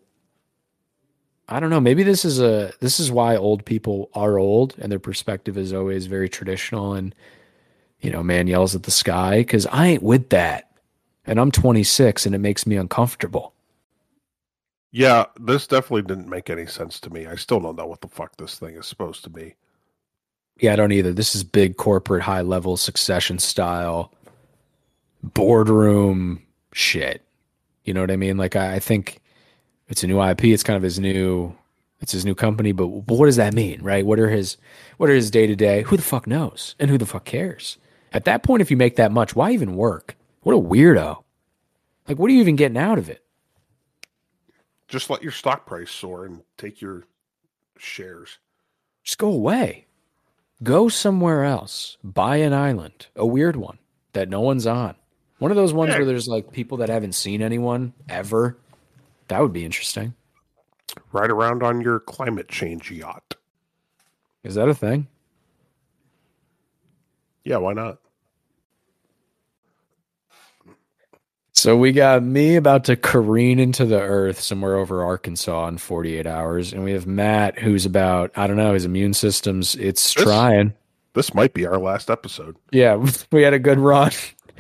I 1.48 1.60
don't 1.60 1.70
know, 1.70 1.82
maybe 1.82 2.04
this 2.04 2.24
is 2.24 2.40
a 2.40 2.74
this 2.80 3.00
is 3.00 3.12
why 3.12 3.36
old 3.36 3.66
people 3.66 4.10
are 4.14 4.38
old 4.38 4.76
and 4.80 4.92
their 4.92 5.00
perspective 5.00 5.58
is 5.58 5.74
always 5.74 6.06
very 6.06 6.30
traditional 6.30 6.94
and 6.94 7.14
you 8.00 8.12
know, 8.12 8.24
man 8.24 8.48
yells 8.48 8.76
at 8.76 8.84
the 8.84 8.92
sky 8.92 9.44
cuz 9.44 9.66
I 9.68 9.88
ain't 9.88 10.04
with 10.04 10.30
that. 10.30 10.70
And 11.26 11.40
I'm 11.40 11.52
26 11.52 12.26
and 12.26 12.36
it 12.36 12.40
makes 12.40 12.68
me 12.68 12.76
uncomfortable. 12.76 13.53
Yeah, 14.96 15.26
this 15.40 15.66
definitely 15.66 16.04
didn't 16.04 16.30
make 16.30 16.52
any 16.52 16.68
sense 16.68 17.00
to 17.00 17.10
me. 17.10 17.26
I 17.26 17.34
still 17.34 17.60
don't 17.60 17.76
know 17.76 17.88
what 17.88 18.02
the 18.02 18.08
fuck 18.08 18.38
this 18.38 18.60
thing 18.60 18.76
is 18.76 18.86
supposed 18.86 19.24
to 19.24 19.30
be. 19.32 19.56
Yeah, 20.60 20.74
I 20.74 20.76
don't 20.76 20.92
either. 20.92 21.12
This 21.12 21.34
is 21.34 21.44
big 21.44 21.78
corporate 21.78 22.22
high 22.22 22.42
level 22.42 22.78
succession 22.78 23.40
style 23.40 24.14
boardroom 25.24 26.44
shit. 26.74 27.24
You 27.86 27.96
know 27.96 28.02
what 28.02 28.12
I 28.12 28.18
mean? 28.18 28.38
Like 28.38 28.56
I, 28.56 28.76
I 28.76 28.80
think 28.80 29.20
it's 29.88 30.04
a 30.04 30.08
new 30.08 30.22
IP. 30.22 30.46
It's 30.46 30.62
kind 30.62 30.78
of 30.78 30.84
his 30.84 31.00
new 31.00 31.56
it's 32.00 32.12
his 32.12 32.24
new 32.24 32.36
company, 32.36 32.72
but, 32.72 32.86
but 32.88 33.18
what 33.18 33.26
does 33.26 33.38
that 33.38 33.56
mean, 33.56 33.82
right? 33.82 34.06
What 34.06 34.20
are 34.20 34.30
his 34.30 34.58
what 34.98 35.10
are 35.10 35.16
his 35.16 35.32
day 35.32 35.48
to 35.48 35.56
day? 35.56 35.82
Who 35.82 35.98
the 35.98 36.04
fuck 36.04 36.28
knows? 36.28 36.76
And 36.80 36.92
who 36.92 37.00
the 37.00 37.08
fuck 37.08 37.26
cares? 37.26 37.80
At 38.12 38.26
that 38.26 38.44
point, 38.44 38.62
if 38.62 38.70
you 38.70 38.78
make 38.78 38.98
that 38.98 39.12
much, 39.12 39.36
why 39.36 39.52
even 39.52 39.76
work? 39.76 40.16
What 40.42 40.54
a 40.54 40.60
weirdo. 40.60 41.24
Like, 42.08 42.20
what 42.20 42.30
are 42.30 42.34
you 42.34 42.42
even 42.42 42.58
getting 42.58 42.78
out 42.78 43.00
of 43.00 43.10
it? 43.10 43.24
Just 44.94 45.10
let 45.10 45.24
your 45.24 45.32
stock 45.32 45.66
price 45.66 45.90
soar 45.90 46.24
and 46.28 46.44
take 46.56 46.80
your 46.80 47.02
shares. 47.80 48.38
Just 49.04 49.18
go 49.18 49.28
away. 49.28 49.88
Go 50.62 50.88
somewhere 50.88 51.44
else. 51.44 51.98
Buy 52.04 52.36
an 52.38 52.54
island, 52.54 53.08
a 53.16 53.26
weird 53.26 53.56
one 53.56 53.80
that 54.12 54.30
no 54.30 54.42
one's 54.42 54.68
on. 54.68 54.94
One 55.40 55.50
of 55.50 55.58
those 55.58 55.74
ones 55.74 55.90
Yeah. 55.94 55.98
where 55.98 56.06
there's 56.06 56.28
like 56.28 56.52
people 56.52 56.78
that 56.78 56.90
haven't 56.90 57.14
seen 57.14 57.42
anyone 57.42 57.94
ever. 58.08 58.56
That 59.30 59.42
would 59.42 59.52
be 59.52 59.66
interesting. 59.66 60.14
Ride 61.12 61.32
around 61.32 61.64
on 61.64 61.82
your 61.82 62.00
climate 62.00 62.48
change 62.48 62.92
yacht. 62.92 63.34
Is 64.44 64.54
that 64.54 64.70
a 64.70 64.76
thing? 64.76 65.08
Yeah, 67.44 67.58
why 67.58 67.74
not? 67.74 67.98
So 71.64 71.78
we 71.78 71.94
got 71.94 72.22
me 72.22 72.58
about 72.58 72.84
to 72.84 72.98
careen 72.98 73.58
into 73.58 73.86
the 73.86 74.02
earth 74.02 74.42
somewhere 74.42 74.76
over 74.76 75.02
Arkansas 75.02 75.66
in 75.70 75.78
48 75.78 76.28
hours. 76.28 76.74
And 76.74 76.84
we 76.84 76.92
have 76.92 77.08
Matt, 77.08 77.58
who's 77.58 77.86
about, 77.86 78.32
I 78.36 78.48
don't 78.48 78.58
know, 78.58 78.74
his 78.74 78.84
immune 78.84 79.14
system's, 79.14 79.74
it's 79.76 80.14
This- 80.14 80.26
trying. 80.26 80.74
This 81.14 81.34
might 81.34 81.54
be 81.54 81.66
our 81.66 81.78
last 81.78 82.10
episode. 82.10 82.58
Yeah, 82.74 83.02
we 83.32 83.44
had 83.44 83.54
a 83.54 83.60
good 83.60 83.80
run. 83.80 84.12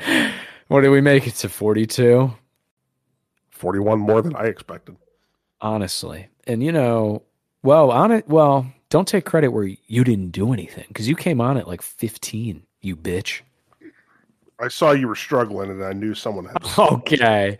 what 0.69 0.79
did 0.79 0.91
we 0.91 1.01
make 1.01 1.27
it 1.27 1.36
to 1.36 1.50
42? 1.50 2.33
41 3.50 4.00
more 4.00 4.22
than 4.22 4.38
I 4.38 4.45
expected. 4.45 4.95
Honestly. 5.60 6.29
And 6.48 6.63
you 6.63 6.72
know, 6.72 7.24
well, 7.63 7.91
on 7.91 8.13
it, 8.13 8.29
well, 8.29 8.72
don't 8.89 9.10
take 9.10 9.25
credit 9.25 9.50
where 9.50 9.65
you 9.65 10.05
didn't 10.05 10.29
do 10.29 10.53
anything 10.53 10.86
because 10.88 11.10
you 11.10 11.17
came 11.17 11.41
on 11.41 11.57
at 11.57 11.67
like 11.67 11.81
15, 11.81 12.63
you 12.79 12.95
bitch. 12.95 13.41
I 14.60 14.67
saw 14.67 14.91
you 14.91 15.07
were 15.07 15.15
struggling 15.15 15.69
and 15.72 15.83
I 15.83 15.93
knew 15.93 16.13
someone 16.13 16.45
had 16.45 16.57
Okay. 16.77 17.57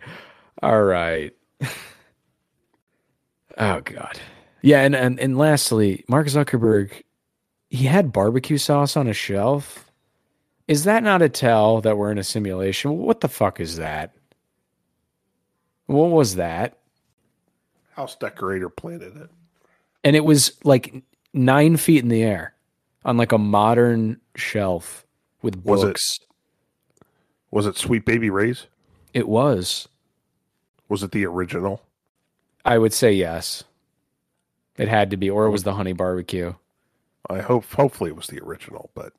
All 0.62 0.82
right. 0.82 1.32
oh 3.58 3.80
God. 3.80 4.18
Yeah, 4.62 4.80
and, 4.82 4.94
and 4.96 5.20
and 5.20 5.36
lastly, 5.36 6.04
Mark 6.08 6.26
Zuckerberg, 6.28 7.02
he 7.68 7.84
had 7.84 8.12
barbecue 8.12 8.56
sauce 8.58 8.96
on 8.96 9.06
a 9.08 9.12
shelf. 9.12 9.90
Is 10.66 10.84
that 10.84 11.02
not 11.02 11.20
a 11.20 11.28
tell 11.28 11.82
that 11.82 11.98
we're 11.98 12.10
in 12.10 12.16
a 12.16 12.24
simulation? 12.24 12.96
What 12.98 13.20
the 13.20 13.28
fuck 13.28 13.60
is 13.60 13.76
that? 13.76 14.14
What 15.86 16.10
was 16.10 16.36
that? 16.36 16.78
house 17.92 18.16
decorator 18.16 18.68
planted 18.68 19.16
it. 19.16 19.30
And 20.02 20.16
it 20.16 20.24
was 20.24 20.54
like 20.64 21.04
nine 21.32 21.76
feet 21.76 22.02
in 22.02 22.08
the 22.08 22.24
air 22.24 22.52
on 23.04 23.16
like 23.16 23.30
a 23.30 23.38
modern 23.38 24.20
shelf 24.34 25.06
with 25.42 25.62
Was 25.64 25.82
it- 25.82 25.86
books. 25.86 26.18
Was 27.54 27.66
it 27.66 27.76
Sweet 27.76 28.04
Baby 28.04 28.30
Ray's? 28.30 28.66
it 29.12 29.28
was. 29.28 29.86
Was 30.88 31.04
it 31.04 31.12
the 31.12 31.24
original? 31.24 31.82
I 32.64 32.78
would 32.78 32.92
say 32.92 33.12
yes. 33.12 33.62
It 34.76 34.88
had 34.88 35.10
to 35.12 35.16
be, 35.16 35.30
or 35.30 35.46
it 35.46 35.50
was 35.50 35.62
the 35.62 35.74
honey 35.74 35.92
barbecue. 35.92 36.54
I 37.30 37.38
hope 37.38 37.64
hopefully 37.72 38.10
it 38.10 38.16
was 38.16 38.26
the 38.26 38.40
original, 38.42 38.90
but 38.92 39.12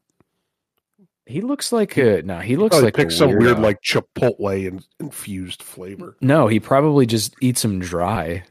He 1.26 1.40
looks 1.40 1.72
like 1.72 1.96
a 1.98 2.22
no. 2.24 2.40
He 2.40 2.58
looks 2.58 2.82
like 2.82 2.94
picked 2.94 3.14
a 3.14 3.16
some 3.16 3.38
weird 3.38 3.60
like 3.60 3.82
chipotle 3.82 4.68
and 4.68 4.86
infused 5.00 5.64
flavor. 5.64 6.18
No, 6.20 6.48
he 6.48 6.60
probably 6.60 7.06
just 7.06 7.36
eats 7.42 7.62
them 7.62 7.80
dry, 7.80 8.44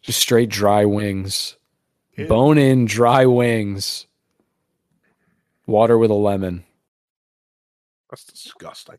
just 0.00 0.18
straight 0.20 0.48
dry 0.48 0.86
wings, 0.86 1.56
Yeah. 2.16 2.26
bone 2.28 2.56
in 2.56 2.86
dry 2.86 3.26
wings, 3.26 4.06
water 5.66 5.98
with 5.98 6.10
a 6.10 6.14
lemon. 6.14 6.64
That's 8.08 8.24
disgusting. 8.24 8.96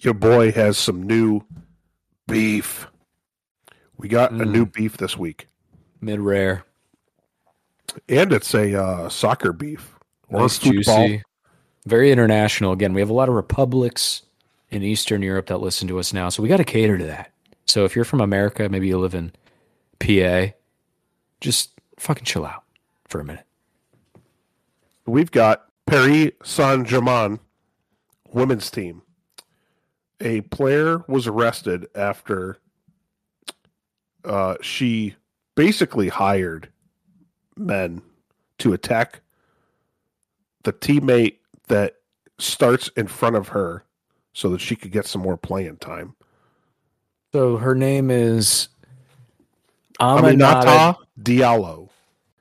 Your 0.00 0.14
boy 0.14 0.52
has 0.52 0.78
some 0.78 1.02
new 1.02 1.42
beef. 2.26 2.86
We 3.96 4.08
got 4.08 4.32
a 4.32 4.36
Mm. 4.44 4.50
new 4.52 4.66
beef 4.66 4.96
this 4.96 5.16
week, 5.16 5.46
Mid 6.00 6.20
rare, 6.20 6.64
and 8.08 8.32
it's 8.32 8.54
a 8.54 8.74
uh, 8.82 9.08
soccer 9.10 9.52
beef 9.52 9.94
or 10.28 10.40
nice, 10.40 10.56
football. 10.58 10.72
juicy, 11.08 11.22
very 11.86 12.10
international. 12.10 12.72
Again, 12.72 12.94
we 12.94 13.00
have 13.02 13.10
a 13.10 13.14
lot 13.14 13.28
of 13.28 13.34
republics 13.34 14.22
in 14.70 14.82
Eastern 14.82 15.20
Europe 15.20 15.46
that 15.48 15.58
listen 15.58 15.86
to 15.88 15.98
us 15.98 16.12
now, 16.14 16.28
so 16.30 16.42
we 16.42 16.48
got 16.48 16.56
to 16.58 16.64
cater 16.64 16.96
to 16.96 17.04
that. 17.04 17.30
So 17.66 17.84
if 17.84 17.94
you're 17.94 18.04
from 18.06 18.20
America, 18.22 18.68
maybe 18.70 18.88
you 18.88 18.98
live 18.98 19.14
in 19.14 19.32
PA, 19.98 20.54
just 21.42 21.72
fucking 21.98 22.24
chill 22.24 22.46
out 22.46 22.64
for 23.06 23.20
a 23.20 23.24
minute. 23.24 23.44
We've 25.06 25.30
got 25.30 25.66
Paris 25.86 26.30
Saint 26.42 26.86
Germain 26.86 27.38
women's 28.32 28.70
team. 28.70 29.02
A 30.20 30.42
player 30.42 31.04
was 31.08 31.26
arrested 31.26 31.86
after 31.94 32.58
uh, 34.24 34.56
she 34.60 35.14
basically 35.54 36.08
hired 36.08 36.68
men 37.56 38.02
to 38.58 38.72
attack 38.72 39.20
the 40.64 40.72
teammate 40.72 41.38
that 41.68 41.96
starts 42.38 42.88
in 42.96 43.06
front 43.06 43.36
of 43.36 43.48
her 43.48 43.84
so 44.32 44.50
that 44.50 44.60
she 44.60 44.76
could 44.76 44.92
get 44.92 45.06
some 45.06 45.22
more 45.22 45.36
playing 45.36 45.76
time. 45.78 46.14
So 47.32 47.56
her 47.56 47.74
name 47.74 48.10
is 48.10 48.68
Aminata. 50.00 50.96
Diallo. 51.20 51.88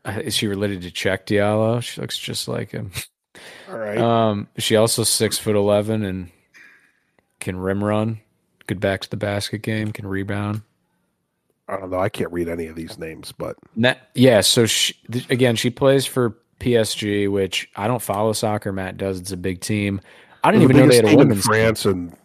Uh, 0.05 0.19
Is 0.23 0.35
she 0.35 0.47
related 0.47 0.81
to 0.81 0.91
Cheick 0.91 1.25
Diallo? 1.25 1.81
She 1.81 2.01
looks 2.01 2.17
just 2.17 2.47
like 2.47 2.71
him. 2.71 2.91
All 3.69 3.77
right. 3.77 3.97
Um, 3.97 4.47
she 4.57 4.75
also 4.75 5.03
six 5.03 5.37
foot 5.37 5.55
eleven 5.55 6.03
and 6.03 6.31
can 7.39 7.57
rim 7.57 7.83
run, 7.83 8.19
good 8.67 8.79
back 8.79 9.01
to 9.01 9.09
the 9.09 9.17
basket 9.17 9.61
game, 9.61 9.91
can 9.91 10.07
rebound. 10.07 10.61
I 11.67 11.77
don't 11.77 11.91
know. 11.91 11.99
I 11.99 12.09
can't 12.09 12.31
read 12.31 12.49
any 12.49 12.65
of 12.65 12.75
these 12.75 12.97
names, 12.97 13.31
but 13.31 13.55
yeah, 14.15 14.41
so 14.41 14.65
she, 14.65 14.95
th- 15.11 15.29
again, 15.29 15.55
she 15.55 15.69
plays 15.69 16.05
for 16.05 16.35
PSG, 16.59 17.29
which 17.29 17.69
I 17.75 17.87
don't 17.87 18.01
follow 18.01 18.33
soccer. 18.33 18.71
Matt 18.71 18.97
does. 18.97 19.19
It's 19.19 19.31
a 19.31 19.37
big 19.37 19.61
team. 19.61 20.01
I 20.43 20.51
didn't 20.51 20.67
the 20.67 20.73
even 20.73 20.77
know 20.77 20.89
they 20.89 20.95
had 20.95 21.05
a 21.05 21.09
team 21.09 21.19
in 21.19 21.27
women's 21.27 21.43
team. 21.43 21.51
France, 21.51 21.85
and 21.85 22.15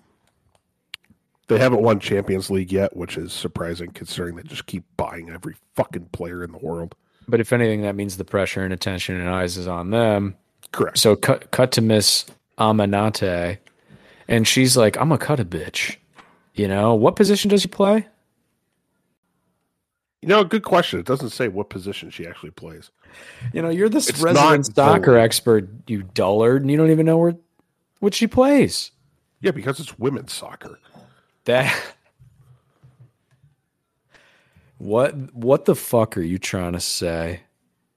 they 1.49 1.59
haven't 1.59 1.83
won 1.83 2.01
Champions 2.01 2.51
League 2.51 2.73
yet, 2.73 2.97
which 2.97 3.17
is 3.17 3.33
surprising 3.33 3.91
considering 3.91 4.37
they 4.37 4.43
just 4.43 4.67
keep 4.67 4.85
buying 4.97 5.29
every 5.31 5.57
fucking 5.75 6.07
player 6.07 6.43
in 6.43 6.53
the 6.53 6.59
world. 6.59 6.95
But 7.29 7.41
if 7.41 7.53
anything, 7.53 7.83
that 7.83 7.97
means 7.97 8.17
the 8.17 8.25
pressure 8.25 8.63
and 8.63 8.73
attention 8.73 9.21
and 9.21 9.29
eyes 9.29 9.57
is 9.57 9.67
on 9.67 9.91
them. 9.91 10.37
Correct. 10.73 10.99
So 10.99 11.17
cut 11.17 11.51
cut 11.51 11.73
to 11.73 11.83
Miss 11.83 12.27
Aminate, 12.59 13.59
and 14.29 14.47
she's 14.47 14.77
like, 14.77 14.97
"I'm 14.97 15.09
gonna 15.09 15.19
cut 15.19 15.41
a 15.41 15.45
bitch." 15.45 15.97
You 16.55 16.69
know 16.69 16.95
what 16.95 17.17
position 17.17 17.51
does 17.51 17.63
he 17.63 17.69
play? 17.69 18.07
You 20.23 20.29
know, 20.29 20.43
good 20.43 20.63
question. 20.63 20.99
It 20.99 21.07
doesn't 21.07 21.31
say 21.31 21.49
what 21.49 21.69
position 21.69 22.09
she 22.09 22.27
actually 22.27 22.53
plays. 22.53 22.91
You 23.53 23.61
know, 23.61 23.69
you're 23.69 23.91
this 23.91 24.09
it's 24.09 24.21
resident 24.21 24.75
soccer 24.75 25.19
expert, 25.19 25.69
you 25.87 26.03
dullard, 26.03 26.63
and 26.63 26.71
you 26.71 26.79
don't 26.79 26.91
even 26.91 27.05
know 27.05 27.19
where 27.19 27.35
what 28.01 28.15
she 28.15 28.27
plays. 28.27 28.91
Yeah, 29.43 29.51
because 29.51 29.81
it's 29.81 29.99
women's 29.99 30.33
soccer. 30.33 30.79
That 31.45 31.79
what 34.79 35.15
what 35.35 35.67
the 35.67 35.75
fuck 35.75 36.17
are 36.17 36.23
you 36.23 36.39
trying 36.39 36.73
to 36.73 36.81
say, 36.81 37.43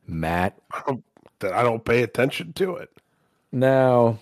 Matt? 0.05 0.57
I 0.71 0.81
don't, 0.85 1.03
that 1.39 1.53
I 1.53 1.63
don't 1.63 1.85
pay 1.85 2.03
attention 2.03 2.51
to 2.53 2.75
it. 2.75 2.89
Now, 3.51 4.19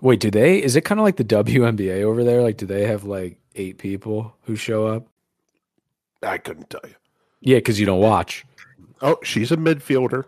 wait, 0.00 0.20
do 0.20 0.30
they? 0.30 0.62
Is 0.62 0.76
it 0.76 0.84
kind 0.84 1.00
of 1.00 1.04
like 1.04 1.16
the 1.16 1.24
WNBA 1.24 2.02
over 2.02 2.24
there? 2.24 2.42
Like, 2.42 2.56
do 2.56 2.66
they 2.66 2.86
have 2.86 3.04
like 3.04 3.40
eight 3.54 3.78
people 3.78 4.34
who 4.42 4.56
show 4.56 4.86
up. 4.86 5.06
I 6.22 6.38
couldn't 6.38 6.70
tell 6.70 6.80
you. 6.84 6.94
Yeah, 7.40 7.58
because 7.58 7.80
you 7.80 7.86
don't 7.86 8.00
watch. 8.00 8.44
Oh, 9.00 9.18
she's 9.22 9.50
a 9.50 9.56
midfielder. 9.56 10.24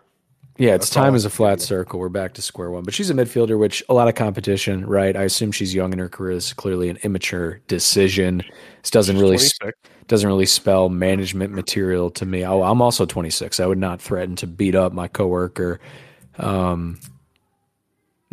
Yeah, 0.57 0.75
it's 0.75 0.85
That's 0.85 0.93
time 0.93 1.13
I 1.13 1.15
as 1.15 1.25
a 1.25 1.29
flat 1.31 1.61
circle. 1.61 1.99
We're 1.99 2.09
back 2.09 2.33
to 2.35 2.41
square 2.41 2.69
one. 2.69 2.83
But 2.83 2.93
she's 2.93 3.09
a 3.09 3.13
midfielder, 3.13 3.57
which 3.57 3.83
a 3.89 3.93
lot 3.93 4.07
of 4.07 4.15
competition, 4.15 4.85
right? 4.85 5.15
I 5.15 5.23
assume 5.23 5.51
she's 5.51 5.73
young 5.73 5.93
in 5.93 5.99
her 5.99 6.09
career. 6.09 6.35
This 6.35 6.47
is 6.47 6.53
clearly 6.53 6.89
an 6.89 6.97
immature 7.01 7.59
decision. 7.67 8.43
This 8.81 8.91
doesn't 8.91 9.15
She's 9.15 9.21
really 9.21 9.37
26. 9.37 9.71
doesn't 10.07 10.27
really 10.27 10.45
spell 10.45 10.89
management 10.89 11.53
material 11.53 12.11
to 12.11 12.25
me. 12.25 12.45
Oh, 12.45 12.61
I'm 12.61 12.81
also 12.81 13.05
26. 13.05 13.59
I 13.59 13.65
would 13.65 13.79
not 13.79 13.99
threaten 13.99 14.35
to 14.37 14.47
beat 14.47 14.75
up 14.75 14.93
my 14.93 15.07
coworker. 15.07 15.79
Um, 16.37 16.99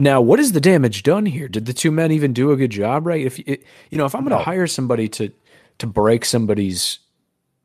now, 0.00 0.20
what 0.20 0.40
is 0.40 0.52
the 0.52 0.60
damage 0.60 1.04
done 1.04 1.26
here? 1.26 1.48
Did 1.48 1.66
the 1.66 1.74
two 1.74 1.92
men 1.92 2.12
even 2.12 2.32
do 2.34 2.52
a 2.52 2.56
good 2.56 2.70
job? 2.72 3.06
Right? 3.06 3.24
If 3.24 3.38
you 3.38 3.58
you 3.90 3.98
know, 3.98 4.06
if 4.06 4.14
I'm 4.16 4.22
going 4.22 4.32
to 4.32 4.38
No. 4.38 4.44
hire 4.44 4.66
somebody 4.66 5.08
to 5.10 5.30
to 5.78 5.86
break 5.88 6.24
somebody's 6.24 7.00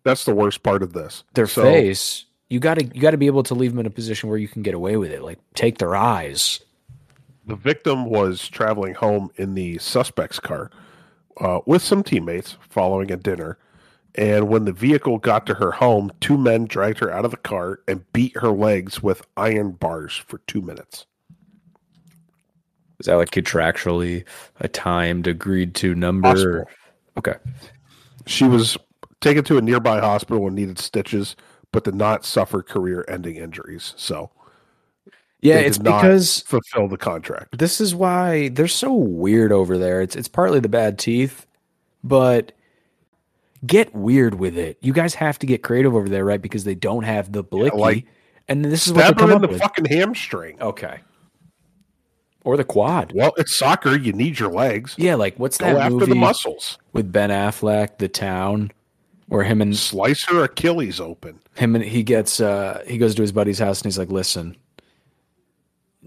That's 0.04 0.25
the 0.25 0.36
worst 0.36 0.63
part 0.63 0.84
of 0.84 0.94
this. 0.94 1.24
their 1.36 1.48
So, 1.48 1.63
face, 1.63 2.25
you 2.50 2.60
got 2.60 2.75
to 2.80 2.86
you 2.86 3.01
got 3.01 3.12
to 3.12 3.18
be 3.18 3.27
able 3.27 3.44
to 3.44 3.56
leave 3.56 3.72
them 3.72 3.80
in 3.80 3.88
a 3.88 3.92
position 3.92 4.30
where 4.30 4.38
you 4.38 4.48
can 4.50 4.63
get 4.63 4.75
away 4.75 4.98
with 4.98 5.12
it. 5.12 5.24
Like 5.24 5.39
take 5.56 5.80
their 5.80 5.96
eyes. 5.96 6.62
The 7.46 7.56
victim 7.56 8.06
was 8.06 8.48
traveling 8.50 8.96
home 8.96 9.32
in 9.38 9.56
the 9.56 9.77
suspect's 9.80 10.39
car 10.39 10.72
uh, 11.39 11.62
with 11.65 11.82
some 11.84 12.04
teammates 12.04 12.58
following 12.70 13.12
a 13.12 13.18
dinner. 13.18 13.58
And 14.15 14.50
when 14.50 14.65
the 14.65 14.74
vehicle 14.74 15.20
got 15.20 15.46
to 15.48 15.56
her 15.56 15.72
home, 15.72 16.12
two 16.22 16.38
men 16.38 16.65
dragged 16.65 17.00
her 17.00 17.12
out 17.12 17.25
of 17.25 17.32
the 17.32 17.38
car 17.38 17.82
and 17.88 18.12
beat 18.13 18.38
her 18.38 18.50
legs 18.50 19.04
with 19.04 19.22
iron 19.38 19.74
bars 19.74 20.15
for 20.15 20.39
two 20.48 20.62
minutes. 20.62 21.06
Is 22.99 23.07
that 23.07 23.15
like 23.15 23.31
contractually 23.31 24.23
a 24.59 24.67
timed, 24.67 25.27
agreed 25.27 25.75
to 25.75 25.93
number? 25.95 26.29
Possible. 26.29 26.65
Okay. 27.17 27.35
She 28.25 28.45
was 28.45 28.77
taken 29.21 29.43
to 29.45 29.57
a 29.57 29.61
nearby 29.61 29.99
hospital 29.99 30.45
and 30.47 30.55
needed 30.55 30.79
stitches, 30.79 31.35
but 31.71 31.83
did 31.83 31.95
not 31.95 32.25
suffer 32.25 32.61
career 32.61 33.05
ending 33.07 33.35
injuries. 33.35 33.93
So 33.97 34.31
Yeah, 35.41 35.55
it's 35.55 35.77
because 35.77 36.41
fulfill 36.41 36.87
the 36.87 36.97
contract. 36.97 37.57
this 37.57 37.79
is 37.81 37.93
why 37.93 38.49
they're 38.49 38.67
so 38.67 38.93
weird 38.93 39.51
over 39.51 39.77
there. 39.77 40.01
It's 40.01 40.15
it's 40.15 40.27
partly 40.27 40.59
the 40.59 40.69
bad 40.69 40.97
teeth, 40.97 41.45
but 42.03 42.53
get 43.65 43.93
weird 43.95 44.35
with 44.35 44.57
it. 44.57 44.77
You 44.81 44.93
guys 44.93 45.13
have 45.15 45.37
to 45.39 45.45
get 45.47 45.63
creative 45.63 45.93
over 45.95 46.07
there, 46.07 46.23
right? 46.25 46.41
Because 46.41 46.63
they 46.63 46.75
don't 46.75 47.03
have 47.03 47.31
the 47.31 47.43
blicky, 47.43 47.77
like, 47.77 48.05
and 48.47 48.63
this 48.63 48.87
is 48.87 48.93
what 48.93 49.07
they 49.07 49.13
come 49.21 49.31
in 49.31 49.35
up 49.37 49.41
the 49.41 49.47
with. 49.49 49.61
fucking 49.61 49.85
hamstring. 49.85 50.61
Okay. 50.61 50.99
Or 52.45 52.55
the 52.55 52.63
quad. 52.63 53.11
Well, 53.13 53.33
it's 53.37 53.57
soccer. 53.57 53.97
You 53.97 54.13
need 54.13 54.39
your 54.39 54.51
legs. 54.51 54.95
Yeah, 54.97 55.15
like 55.15 55.37
what's 55.37 55.57
Go 55.57 55.65
that 55.65 55.75
after 55.77 55.91
movie 55.95 56.05
the 56.05 56.15
muscles. 56.15 56.77
with 56.93 57.11
Ben 57.11 57.31
Affleck, 57.31 57.97
The 57.97 58.07
Town, 58.07 58.71
where 59.27 59.43
him 59.43 59.61
and 59.61 59.75
Slice 59.75 60.23
her 60.25 60.43
Achilles 60.43 60.99
open. 61.01 61.39
him 61.55 61.75
and 61.75 61.83
he 61.83 62.03
gets 62.03 62.39
uh 62.39 62.81
he 62.87 62.97
goes 62.97 63.15
to 63.15 63.21
his 63.23 63.31
buddy's 63.33 63.59
house 63.59 63.79
and 63.81 63.85
he's 63.85 63.97
like, 63.97 64.09
"Listen, 64.11 64.55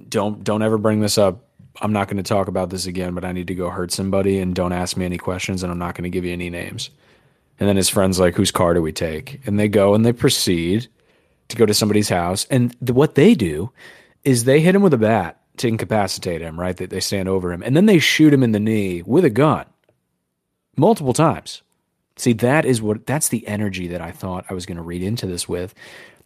don't 0.08 0.44
don't 0.44 0.62
ever 0.62 0.78
bring 0.78 1.00
this 1.00 1.18
up. 1.18 1.44
I'm 1.80 1.92
not 1.92 2.08
going 2.08 2.16
to 2.16 2.22
talk 2.22 2.48
about 2.48 2.70
this 2.70 2.86
again, 2.86 3.14
but 3.14 3.24
I 3.24 3.32
need 3.32 3.46
to 3.48 3.54
go 3.54 3.70
hurt 3.70 3.92
somebody 3.92 4.38
and 4.38 4.54
don't 4.54 4.72
ask 4.72 4.96
me 4.96 5.04
any 5.04 5.18
questions 5.18 5.62
and 5.62 5.70
I'm 5.70 5.78
not 5.78 5.94
going 5.94 6.04
to 6.04 6.10
give 6.10 6.24
you 6.24 6.32
any 6.32 6.50
names." 6.50 6.90
And 7.60 7.68
then 7.68 7.76
his 7.76 7.88
friend's 7.88 8.20
like, 8.20 8.36
"Whose 8.36 8.52
car 8.52 8.74
do 8.74 8.80
we 8.82 8.92
take?" 8.92 9.40
And 9.44 9.58
they 9.58 9.66
go 9.68 9.94
and 9.94 10.06
they 10.06 10.12
proceed 10.12 10.86
to 11.48 11.56
go 11.56 11.66
to 11.66 11.74
somebody's 11.74 12.08
house 12.08 12.46
and 12.50 12.78
th- 12.78 12.92
what 12.94 13.16
they 13.16 13.34
do 13.34 13.70
is 14.22 14.44
they 14.44 14.60
hit 14.60 14.74
him 14.74 14.82
with 14.82 14.92
a 14.94 14.98
bat 14.98 15.40
to 15.58 15.68
incapacitate 15.68 16.40
him, 16.40 16.58
right? 16.58 16.76
They, 16.76 16.86
they 16.86 17.00
stand 17.00 17.28
over 17.28 17.52
him 17.52 17.62
and 17.62 17.76
then 17.76 17.86
they 17.86 17.98
shoot 17.98 18.32
him 18.32 18.42
in 18.42 18.52
the 18.52 18.60
knee 18.60 19.02
with 19.02 19.24
a 19.24 19.30
gun 19.30 19.66
multiple 20.76 21.12
times. 21.12 21.62
See, 22.16 22.32
that 22.34 22.64
is 22.64 22.82
what 22.82 23.06
that's 23.06 23.28
the 23.28 23.46
energy 23.46 23.86
that 23.88 24.00
I 24.00 24.10
thought 24.10 24.46
I 24.50 24.54
was 24.54 24.66
going 24.66 24.76
to 24.76 24.82
read 24.82 25.02
into 25.02 25.26
this 25.26 25.48
with 25.48 25.74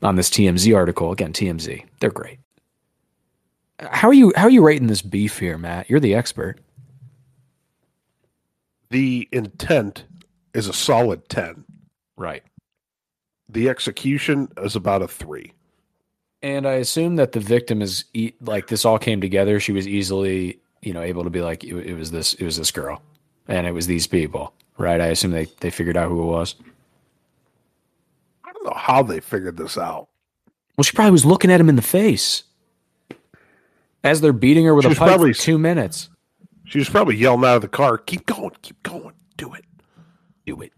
on 0.03 0.17
this 0.17 0.31
TMZ 0.31 0.75
article. 0.75 1.13
Again, 1.13 1.33
TMZ, 1.33 1.85
they're 2.01 2.11
great. 2.11 2.39
How 3.79 4.09
are 4.09 4.15
you 4.15 4.33
how 4.37 4.45
are 4.45 4.51
you 4.51 4.65
rating 4.65 4.87
this 4.87 5.03
beef 5.03 5.39
here, 5.39 5.59
Matt? 5.59 5.91
You're 5.91 6.01
the 6.01 6.15
expert. 6.15 6.61
The 8.91 9.29
intent 9.33 10.05
is 10.55 10.69
a 10.69 10.73
solid 10.73 11.29
10. 11.29 11.65
Right. 12.17 12.43
The 13.49 13.69
execution 13.69 14.49
is 14.59 14.77
about 14.77 15.03
a 15.03 15.09
3. 15.09 15.53
And 16.43 16.67
I 16.67 16.75
assume 16.75 17.17
that 17.17 17.33
the 17.33 17.41
victim 17.41 17.81
is 17.83 18.05
e- 18.15 18.33
like 18.41 18.67
this 18.67 18.85
all 18.85 18.99
came 18.99 19.21
together. 19.21 19.61
She 19.61 19.73
was 19.73 19.87
easily, 19.87 20.59
you 20.81 20.93
know, 20.93 21.03
able 21.03 21.25
to 21.25 21.31
be 21.31 21.41
like 21.41 21.63
it, 21.65 21.75
it 21.75 21.95
was 21.95 22.11
this 22.11 22.35
it 22.35 22.45
was 22.45 22.57
this 22.57 22.71
girl 22.73 23.01
and 23.49 23.67
it 23.67 23.73
was 23.73 23.87
these 23.87 24.07
people, 24.09 24.53
right? 24.77 25.01
I 25.01 25.07
assume 25.07 25.31
they 25.31 25.47
they 25.61 25.71
figured 25.71 25.97
out 25.97 26.09
who 26.09 26.21
it 26.23 26.27
was. 26.27 26.55
I 28.45 28.53
don't 28.53 28.65
know 28.65 28.75
how 28.77 29.03
they 29.05 29.21
figured 29.21 29.57
this 29.57 29.79
out. 29.79 30.09
Well, 30.77 30.83
she 30.85 30.93
probably 30.97 31.13
was 31.13 31.25
looking 31.25 31.53
at 31.53 31.61
him 31.61 31.69
in 31.69 31.77
the 31.77 31.83
face 31.83 32.43
as 34.03 34.21
they're 34.21 34.33
beating 34.33 34.65
her 34.65 34.75
with 34.75 34.85
She 34.87 34.93
a 34.93 34.95
pipe 34.97 35.09
probably- 35.09 35.33
for 35.33 35.41
two 35.41 35.59
minutes. 35.59 36.09
She 36.65 36.79
was 36.79 36.89
probably 36.89 37.17
yelling 37.17 37.45
out 37.45 37.57
of 37.57 37.63
the 37.63 37.69
car, 37.69 37.99
keep 37.99 38.25
going, 38.25 38.53
keep 38.63 38.83
going, 38.83 39.13
do 39.37 39.53
it. 39.53 39.65
Do 40.47 40.63
it. 40.63 40.73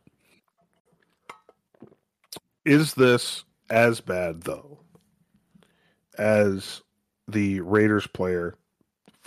Is 2.64 2.94
this 2.94 3.44
as 3.70 4.00
bad, 4.00 4.42
though, 4.42 4.73
as 6.18 6.82
the 7.28 7.60
Raiders 7.60 8.06
player 8.06 8.54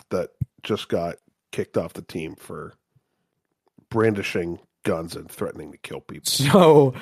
that 0.10 0.30
just 0.64 0.90
got 0.90 1.16
kicked 1.52 1.78
off 1.78 1.94
the 1.94 2.02
team 2.02 2.36
for 2.36 2.74
brandishing 3.90 4.60
guns 4.84 5.16
and 5.16 5.30
threatening 5.30 5.72
to 5.72 5.78
kill 5.78 6.02
people? 6.02 6.26
So 6.26 6.94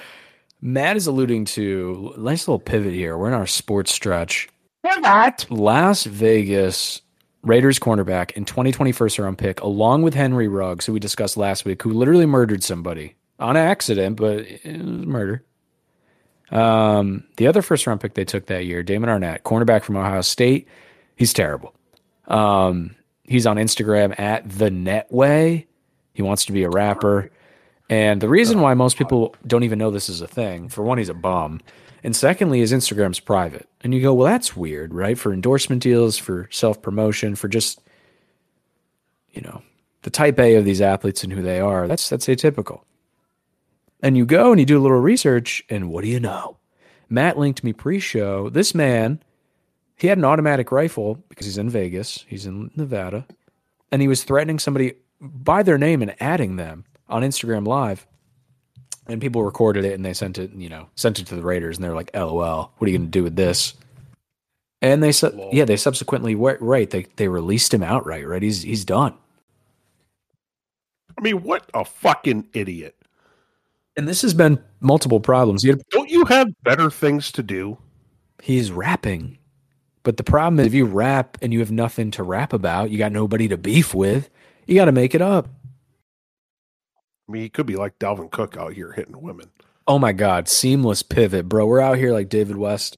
Matt 0.62 0.98
is 0.98 1.08
alluding 1.08 1.46
to 1.46 2.14
nice 2.18 2.48
little 2.48 2.60
pivot 2.60 2.94
here. 2.94 3.18
We're 3.18 3.28
in 3.28 3.34
our 3.34 3.48
sports 3.48 3.92
stretch. 3.94 4.50
Las 5.50 6.04
Vegas 6.06 7.02
Raiders 7.44 7.78
cornerback 7.78 8.36
and 8.36 8.48
2020 8.48 8.92
first 8.92 9.20
round 9.20 9.38
pick, 9.38 9.62
along 9.62 10.02
with 10.02 10.14
Henry 10.14 10.48
Ruggs, 10.48 10.86
who 10.86 10.94
we 10.94 11.00
discussed 11.00 11.38
last 11.38 11.66
week, 11.66 11.82
who 11.84 11.92
literally 11.92 12.26
murdered 12.26 12.64
somebody 12.64 13.16
on 13.40 13.56
accident, 13.56 14.18
but 14.18 14.40
it 14.40 14.64
was 14.66 15.06
murder. 15.06 15.44
Um, 16.52 17.24
the 17.38 17.48
other 17.48 17.62
first 17.62 17.88
round 17.88 18.02
pick 18.02 18.14
they 18.14 18.26
took 18.26 18.48
that 18.48 18.66
year, 18.66 18.84
Damon 18.84 19.10
Arnette, 19.10 19.42
cornerback 19.42 19.84
from 19.84 19.98
Ohio 19.98 20.22
State. 20.22 20.68
He's 21.16 21.34
terrible. 21.34 21.74
Um, 22.28 22.96
he's 23.24 23.48
on 23.48 23.58
Instagram 23.58 24.18
at 24.20 24.48
the 24.50 24.70
Netway. 24.70 25.66
He 26.14 26.22
wants 26.22 26.46
to 26.46 26.52
be 26.52 26.64
a 26.64 26.70
rapper. 26.70 27.32
And 27.90 28.22
the 28.22 28.30
reason 28.30 28.62
why 28.62 28.74
most 28.74 28.98
people 28.98 29.36
don't 29.46 29.64
even 29.64 29.78
know 29.78 29.92
this 29.92 30.10
is 30.10 30.22
a 30.22 30.28
thing, 30.28 30.70
for 30.70 30.84
one, 30.84 30.98
he's 30.98 31.10
a 31.10 31.14
bum. 31.14 31.62
And 32.04 32.16
secondly, 32.16 32.60
his 32.60 32.72
Instagram's 32.72 33.20
private. 33.20 33.68
And 33.82 33.94
you 33.94 34.02
go, 34.02 34.14
well, 34.14 34.28
that's 34.32 34.56
weird, 34.56 34.94
right? 34.94 35.18
For 35.18 35.34
endorsement 35.34 35.82
deals, 35.82 36.18
for 36.18 36.48
self 36.52 36.82
promotion, 36.82 37.36
for 37.36 37.48
just, 37.48 37.82
you 39.32 39.42
know, 39.42 39.62
the 40.04 40.10
type 40.10 40.40
A 40.40 40.56
of 40.56 40.66
these 40.66 40.82
athletes 40.82 41.24
and 41.24 41.34
who 41.34 41.42
they 41.42 41.60
are. 41.60 41.88
That's 41.88 42.08
that's 42.10 42.28
atypical. 42.28 42.82
And 44.06 44.16
you 44.16 44.24
go 44.24 44.52
and 44.52 44.60
you 44.60 44.68
do 44.68 44.78
a 44.78 44.84
little 44.84 45.00
research, 45.00 45.64
and 45.68 45.90
what 45.90 46.04
do 46.04 46.08
you 46.12 46.20
know? 46.20 46.58
Matt 47.10 47.40
linked 47.40 47.64
me 47.64 47.74
pre-show. 47.74 48.52
This 48.52 48.76
man, 48.76 49.20
he 49.96 50.08
had 50.08 50.20
an 50.20 50.26
automatic 50.26 50.72
rifle 50.72 51.24
because 51.28 51.48
he's 51.48 51.58
in 51.58 51.72
Vegas, 51.72 52.24
he's 52.28 52.46
in 52.46 52.70
Nevada, 52.76 53.26
and 53.92 54.04
he 54.04 54.08
was 54.08 54.24
threatening 54.24 54.60
somebody 54.60 54.94
by 55.20 55.64
their 55.64 55.80
name 55.80 56.04
and 56.04 56.16
adding 56.22 56.56
them 56.56 56.86
on 57.10 57.24
Instagram 57.24 57.66
Live. 57.66 58.06
And 59.08 59.20
people 59.20 59.44
recorded 59.44 59.84
it 59.86 59.94
and 59.94 60.06
they 60.06 60.14
sent 60.14 60.38
it, 60.38 60.54
you 60.54 60.70
know, 60.70 60.88
sent 60.94 61.18
it 61.18 61.26
to 61.26 61.36
the 61.36 61.42
Raiders, 61.42 61.78
and 61.78 61.84
they're 61.84 61.96
like, 61.96 62.12
"LOL, 62.14 62.74
what 62.78 62.88
are 62.88 62.92
you 62.92 63.00
going 63.00 63.08
to 63.08 63.20
do 63.20 63.24
with 63.24 63.36
this?" 63.36 63.74
And 64.84 65.02
they 65.02 65.14
said, 65.14 65.34
Lol. 65.34 65.50
"Yeah, 65.52 65.66
they 65.66 65.78
subsequently, 65.78 66.36
right? 66.36 66.92
They 66.92 67.08
they 67.16 67.28
released 67.28 67.74
him 67.74 67.82
outright. 67.82 68.28
Right? 68.28 68.44
He's 68.44 68.62
he's 68.62 68.86
done." 68.86 69.16
I 71.18 71.22
mean, 71.22 71.42
what 71.42 71.68
a 71.74 71.84
fucking 71.84 72.50
idiot. 72.54 72.96
And 73.98 74.08
this 74.08 74.22
has 74.22 74.34
been 74.34 74.62
multiple 74.82 75.20
problems. 75.20 75.64
Had, 75.64 75.82
Don't 75.90 76.10
you 76.10 76.26
have 76.26 76.50
better 76.64 76.90
things 76.90 77.32
to 77.34 77.44
do? 77.44 77.78
he's 78.46 78.72
rapping, 78.72 79.38
but 80.04 80.18
the 80.18 80.24
problem 80.24 80.60
is 80.60 80.68
if 80.68 80.74
you 80.74 80.86
rap 80.86 81.38
and 81.42 81.52
you 81.52 81.60
have 81.60 81.72
nothing 81.72 82.12
to 82.12 82.24
rap 82.24 82.54
about, 82.54 82.92
you 82.92 82.98
got 82.98 83.12
nobody 83.12 83.48
to 83.48 83.58
beef 83.58 83.94
with. 83.94 84.30
You 84.68 84.76
got 84.76 84.86
to 84.86 84.92
make 84.92 85.16
it 85.16 85.22
up. 85.22 85.48
I 87.28 87.32
mean, 87.32 87.42
he 87.42 87.50
could 87.50 87.66
be 87.66 87.76
like 87.76 87.98
Dalvin 87.98 88.30
Cook 88.30 88.56
out 88.56 88.74
here 88.74 88.92
hitting 88.92 89.20
women. 89.20 89.50
Oh 89.88 89.98
my 89.98 90.14
God, 90.14 90.48
seamless 90.48 91.02
pivot, 91.02 91.50
bro. 91.50 91.66
We're 91.66 91.80
out 91.80 91.98
here 91.98 92.12
like 92.12 92.30
David 92.30 92.58
West 92.58 92.98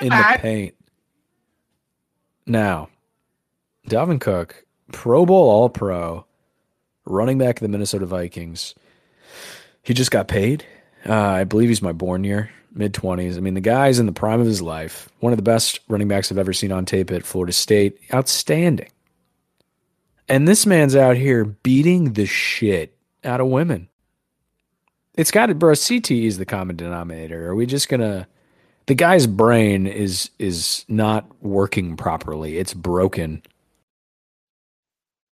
in 0.00 0.08
the 0.08 0.14
ah. 0.14 0.36
paint. 0.38 0.74
Now, 2.46 2.88
Dalvin 3.88 4.20
Cook, 4.20 4.64
Pro 4.92 5.26
Bowl 5.26 5.48
All 5.48 5.68
Pro, 5.68 6.24
running 7.04 7.38
back 7.38 7.56
of 7.56 7.62
the 7.62 7.68
Minnesota 7.68 8.06
Vikings. 8.06 8.74
He 9.84 9.94
just 9.94 10.10
got 10.10 10.28
paid. 10.28 10.64
Uh, 11.06 11.14
I 11.14 11.44
believe 11.44 11.68
he's 11.68 11.82
my 11.82 11.92
born 11.92 12.24
year, 12.24 12.50
mid 12.72 12.94
20s. 12.94 13.36
I 13.36 13.40
mean, 13.40 13.54
the 13.54 13.60
guy's 13.60 13.98
in 13.98 14.06
the 14.06 14.12
prime 14.12 14.40
of 14.40 14.46
his 14.46 14.62
life. 14.62 15.08
One 15.20 15.32
of 15.32 15.36
the 15.36 15.42
best 15.42 15.80
running 15.88 16.08
backs 16.08 16.32
I've 16.32 16.38
ever 16.38 16.52
seen 16.52 16.72
on 16.72 16.86
tape 16.86 17.10
at 17.10 17.24
Florida 17.24 17.52
State. 17.52 18.00
Outstanding. 18.12 18.90
And 20.28 20.48
this 20.48 20.64
man's 20.64 20.96
out 20.96 21.16
here 21.16 21.44
beating 21.44 22.14
the 22.14 22.24
shit 22.24 22.96
out 23.22 23.42
of 23.42 23.48
women. 23.48 23.88
It's 25.16 25.30
got 25.30 25.46
to, 25.46 25.54
bro. 25.54 25.74
CTE 25.74 26.24
is 26.24 26.38
the 26.38 26.46
common 26.46 26.76
denominator. 26.76 27.46
Are 27.48 27.54
we 27.54 27.66
just 27.66 27.88
gonna? 27.88 28.26
The 28.86 28.94
guy's 28.94 29.26
brain 29.26 29.86
is 29.86 30.30
is 30.38 30.84
not 30.88 31.26
working 31.42 31.96
properly. 31.96 32.56
It's 32.56 32.74
broken. 32.74 33.42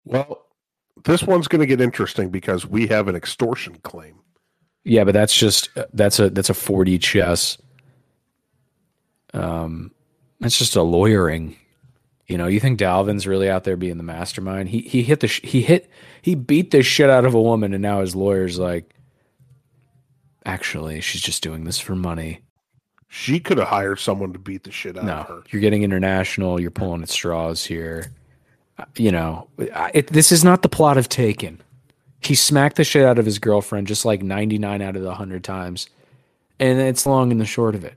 Well, 0.04 0.44
this 1.04 1.22
one's 1.22 1.48
going 1.48 1.60
to 1.60 1.66
get 1.66 1.80
interesting 1.80 2.30
because 2.30 2.66
we 2.66 2.86
have 2.88 3.08
an 3.08 3.16
extortion 3.16 3.76
claim. 3.82 4.20
Yeah, 4.84 5.04
but 5.04 5.12
that's 5.14 5.34
just 5.34 5.70
that's 5.92 6.18
a 6.18 6.30
that's 6.30 6.50
a 6.50 6.54
forty 6.54 6.98
chess. 6.98 7.58
Um, 9.32 9.90
that's 10.40 10.58
just 10.58 10.76
a 10.76 10.82
lawyering. 10.82 11.56
You 12.26 12.38
know, 12.38 12.46
you 12.46 12.60
think 12.60 12.78
Dalvin's 12.78 13.26
really 13.26 13.50
out 13.50 13.64
there 13.64 13.76
being 13.76 13.96
the 13.96 14.02
mastermind? 14.02 14.68
He 14.70 14.80
he 14.80 15.02
hit 15.02 15.20
the 15.20 15.28
sh- 15.28 15.40
he 15.42 15.62
hit 15.62 15.90
he 16.22 16.34
beat 16.34 16.70
the 16.70 16.82
shit 16.82 17.10
out 17.10 17.24
of 17.24 17.34
a 17.34 17.40
woman, 17.42 17.72
and 17.74 17.82
now 17.82 18.00
his 18.00 18.14
lawyer's 18.14 18.58
like, 18.58 18.94
actually, 20.46 21.00
she's 21.00 21.20
just 21.22 21.42
doing 21.42 21.64
this 21.64 21.78
for 21.78 21.94
money. 21.94 22.40
She 23.08 23.38
could 23.40 23.58
have 23.58 23.68
hired 23.68 24.00
someone 24.00 24.32
to 24.32 24.38
beat 24.38 24.64
the 24.64 24.72
shit 24.72 24.96
out 24.98 25.04
of 25.08 25.26
her. 25.28 25.42
you're 25.50 25.60
getting 25.60 25.82
international. 25.82 26.60
You're 26.60 26.70
pulling 26.72 27.02
at 27.02 27.08
straws 27.08 27.64
here. 27.64 28.10
Uh, 28.78 28.86
You 28.96 29.12
know, 29.12 29.48
it, 29.58 30.08
this 30.08 30.32
is 30.32 30.42
not 30.42 30.62
the 30.62 30.68
plot 30.68 30.98
of 30.98 31.08
Taken. 31.08 31.60
He 32.24 32.34
smacked 32.34 32.76
the 32.76 32.84
shit 32.84 33.04
out 33.04 33.18
of 33.18 33.26
his 33.26 33.38
girlfriend 33.38 33.86
just 33.86 34.04
like 34.04 34.22
99 34.22 34.80
out 34.82 34.96
of 34.96 35.02
the 35.02 35.08
100 35.08 35.44
times. 35.44 35.88
And 36.58 36.78
it's 36.80 37.06
long 37.06 37.30
and 37.32 37.40
the 37.40 37.44
short 37.46 37.74
of 37.74 37.84
it. 37.84 37.94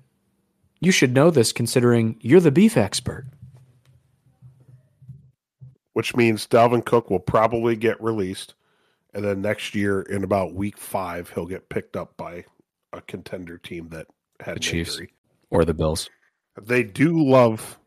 You 0.81 0.91
should 0.91 1.13
know 1.13 1.29
this 1.31 1.53
considering 1.53 2.17
you're 2.21 2.39
the 2.41 2.51
beef 2.51 2.77
expert. 2.77 3.25
which 5.93 6.15
means 6.15 6.45
Dalvin 6.45 6.85
Cook 6.85 7.09
will 7.09 7.17
probably 7.17 7.75
get 7.75 7.99
released, 7.99 8.53
and 9.15 9.25
then 9.25 9.41
next 9.41 9.73
year 9.73 10.03
in 10.03 10.23
about 10.23 10.53
week 10.53 10.77
five 10.77 11.31
he'll 11.31 11.47
get 11.47 11.69
picked 11.69 11.97
up 11.97 12.15
by 12.17 12.43
a 12.93 13.01
contender 13.01 13.57
team 13.57 13.89
that 13.89 14.05
had 14.39 14.57
The 14.57 14.59
Chiefs. 14.59 14.91
injury. 14.91 15.13
Or 15.49 15.65
the 15.65 15.73
Bills. 15.73 16.07
They 16.61 16.83
do 16.83 17.19
love 17.27 17.79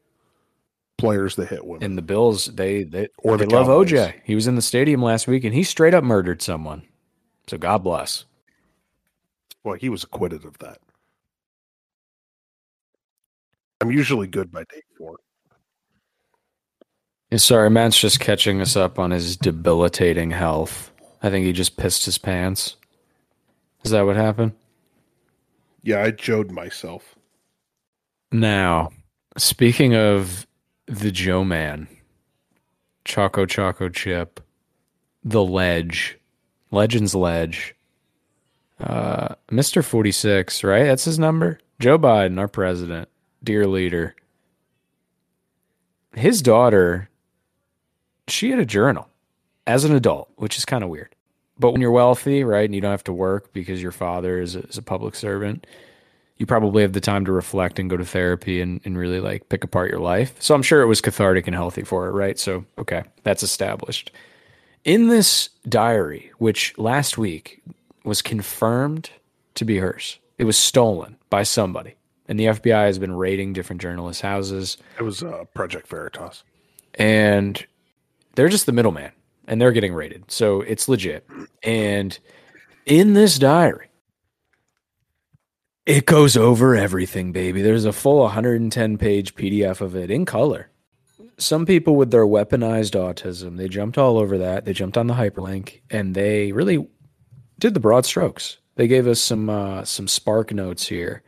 players 1.00 1.36
that 1.36 1.48
hit 1.48 1.64
women. 1.64 1.82
And 1.84 1.98
the 1.98 2.02
Bills, 2.02 2.46
they 2.46 2.84
they, 2.84 3.08
Or 3.18 3.36
they 3.36 3.44
the 3.46 3.54
love 3.54 3.66
Cowboys. 3.66 3.90
OJ. 3.92 4.14
He 4.24 4.34
was 4.34 4.46
in 4.46 4.54
the 4.56 4.62
stadium 4.62 5.02
last 5.02 5.26
week 5.26 5.44
and 5.44 5.54
he 5.54 5.62
straight 5.62 5.94
up 5.94 6.04
murdered 6.04 6.42
someone. 6.42 6.82
So 7.46 7.58
God 7.58 7.78
bless. 7.82 8.24
well, 9.64 9.74
he 9.74 9.88
was 9.88 10.04
acquitted 10.04 10.44
of 10.44 10.56
that. 10.58 10.78
I'm 13.80 13.90
usually 13.90 14.26
good 14.26 14.50
by 14.52 14.64
day 14.64 14.82
four. 14.98 15.16
Sorry, 17.36 17.70
Matt's 17.70 17.98
just 17.98 18.20
catching 18.20 18.60
us 18.60 18.76
up 18.76 18.98
on 18.98 19.10
his 19.12 19.36
debilitating 19.36 20.30
health. 20.32 20.90
I 21.22 21.30
think 21.30 21.46
he 21.46 21.52
just 21.52 21.76
pissed 21.76 22.04
his 22.04 22.18
pants. 22.18 22.76
Is 23.84 23.92
that 23.92 24.02
what 24.02 24.16
happened? 24.16 24.52
Yeah, 25.82 26.02
I 26.02 26.10
jode 26.10 26.50
myself. 26.50 27.14
Now, 28.32 28.90
speaking 29.38 29.94
of 29.94 30.46
the 30.90 31.12
Joe 31.12 31.44
Man, 31.44 31.87
Choco 33.05 33.46
Choco 33.46 33.88
Chip, 33.88 34.40
the 35.22 35.44
Ledge, 35.44 36.18
Legends 36.72 37.14
Ledge, 37.14 37.76
uh, 38.81 39.37
Mr. 39.50 39.85
46, 39.85 40.64
right? 40.64 40.85
That's 40.85 41.05
his 41.05 41.18
number. 41.18 41.61
Joe 41.79 41.96
Biden, 41.96 42.40
our 42.40 42.48
president, 42.48 43.09
dear 43.44 43.68
leader. 43.68 44.16
His 46.14 46.42
daughter, 46.42 47.09
she 48.26 48.50
had 48.50 48.59
a 48.59 48.66
journal 48.66 49.09
as 49.68 49.85
an 49.85 49.94
adult, 49.94 50.29
which 50.37 50.59
is 50.59 50.64
kind 50.64 50.83
of 50.83 50.90
weird. 50.90 51.14
But 51.57 51.70
when 51.70 51.81
you're 51.81 51.92
wealthy, 51.92 52.42
right, 52.42 52.64
and 52.64 52.74
you 52.74 52.81
don't 52.81 52.90
have 52.90 53.05
to 53.05 53.12
work 53.12 53.53
because 53.53 53.81
your 53.81 53.92
father 53.92 54.40
is 54.40 54.57
a, 54.57 54.61
is 54.61 54.79
a 54.79 54.83
public 54.83 55.14
servant, 55.14 55.68
you 56.40 56.46
probably 56.46 56.81
have 56.81 56.94
the 56.94 57.00
time 57.03 57.26
to 57.26 57.33
reflect 57.33 57.79
and 57.79 57.90
go 57.90 57.98
to 57.98 58.05
therapy 58.05 58.62
and, 58.62 58.81
and 58.87 58.96
really 58.96 59.20
like 59.20 59.50
pick 59.50 59.62
apart 59.62 59.90
your 59.90 60.00
life. 60.00 60.35
So 60.40 60.55
I'm 60.55 60.62
sure 60.62 60.81
it 60.81 60.87
was 60.87 61.03
cathartic 61.03 61.46
and 61.46 61.55
healthy 61.55 61.83
for 61.83 62.07
her, 62.07 62.12
right? 62.12 62.38
So, 62.38 62.64
okay, 62.79 63.03
that's 63.24 63.42
established. 63.42 64.11
In 64.85 65.09
this 65.09 65.50
diary, 65.68 66.33
which 66.38 66.72
last 66.79 67.18
week 67.18 67.61
was 68.05 68.22
confirmed 68.22 69.11
to 69.57 69.66
be 69.66 69.76
hers, 69.76 70.18
it 70.38 70.44
was 70.44 70.57
stolen 70.57 71.18
by 71.29 71.42
somebody. 71.42 71.94
And 72.26 72.40
the 72.40 72.46
FBI 72.46 72.87
has 72.87 72.98
been 72.98 73.12
raiding 73.12 73.53
different 73.53 73.83
journalists' 73.83 74.22
houses 74.22 74.79
It 74.98 75.03
was 75.03 75.22
uh, 75.22 75.44
Project 75.53 75.88
Veritas. 75.88 76.42
and 76.94 77.66
they're 78.35 78.48
just 78.48 78.64
the 78.64 78.72
middleman 78.72 79.12
and 79.46 79.61
they're 79.61 79.72
getting 79.72 79.92
raided. 79.92 80.31
So 80.31 80.62
it's 80.62 80.88
legit. 80.88 81.29
And 81.62 82.18
in 82.87 83.12
this 83.12 83.38
diary, 83.38 83.89
it 85.90 86.07
goes 86.07 86.37
over 86.37 86.76
everything, 86.76 87.33
baby. 87.33 87.62
There's 87.62 87.85
a 87.85 87.92
full 87.92 88.20
110 88.20 88.96
page 88.96 89.35
PDF 89.35 89.81
of 89.81 89.96
it 89.96 90.09
in 90.09 90.24
color. 90.24 90.70
Some 91.37 91.66
people 91.66 91.96
with 91.96 92.12
their 92.12 92.26
weaponized 92.26 92.92
autism, 92.92 93.57
they 93.57 93.68
jumped 93.68 93.98
all 93.98 94.16
over 94.16 94.38
that. 94.38 94.64
They 94.64 94.72
jumped 94.72 94.96
on 94.96 95.09
the 95.09 95.14
hyperlink 95.14 95.81
and 95.90 96.14
they 96.14 96.53
really 96.53 96.87
did 97.59 97.74
the 97.74 97.81
broad 97.81 98.07
strokes. 98.07 98.59
They 98.76 98.87
gave 98.87 99.09
us 99.09 99.20
some 99.20 99.50
uh, 99.50 99.85
some 99.85 100.07
spark 100.07 100.53
notes 100.53 100.87
here. 100.87 101.22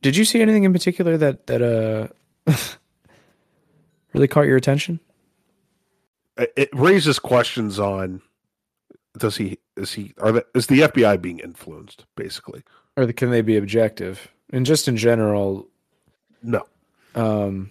Did 0.00 0.16
you 0.16 0.24
see 0.24 0.40
anything 0.40 0.64
in 0.64 0.72
particular 0.72 1.18
that 1.18 1.46
that 1.46 1.60
uh 1.60 2.50
really 4.14 4.28
caught 4.28 4.46
your 4.46 4.56
attention? 4.56 5.00
It- 6.38 6.70
raises 6.72 7.18
questions 7.18 7.78
on 7.78 8.22
does 9.18 9.36
he 9.36 9.58
is 9.76 9.92
he 9.92 10.14
are 10.18 10.32
the, 10.32 10.46
is 10.54 10.68
the 10.68 10.80
FBI 10.80 11.20
being 11.20 11.40
influenced 11.40 12.06
basically? 12.16 12.62
Or 12.96 13.10
can 13.12 13.30
they 13.30 13.40
be 13.42 13.56
objective? 13.56 14.28
And 14.50 14.64
just 14.66 14.88
in 14.88 14.96
general, 14.96 15.66
No. 16.42 16.64
um, 17.14 17.70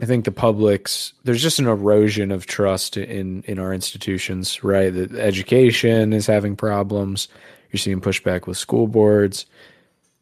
I 0.00 0.06
think 0.06 0.24
the 0.24 0.32
public's 0.32 1.12
there's 1.24 1.42
just 1.42 1.58
an 1.60 1.68
erosion 1.68 2.32
of 2.32 2.46
trust 2.46 2.96
in 2.96 3.42
in 3.46 3.58
our 3.58 3.72
institutions, 3.72 4.64
right? 4.64 4.90
The 4.92 5.20
education 5.20 6.12
is 6.12 6.26
having 6.26 6.56
problems. 6.56 7.28
You're 7.70 7.78
seeing 7.78 8.00
pushback 8.00 8.46
with 8.46 8.56
school 8.58 8.86
boards. 8.88 9.46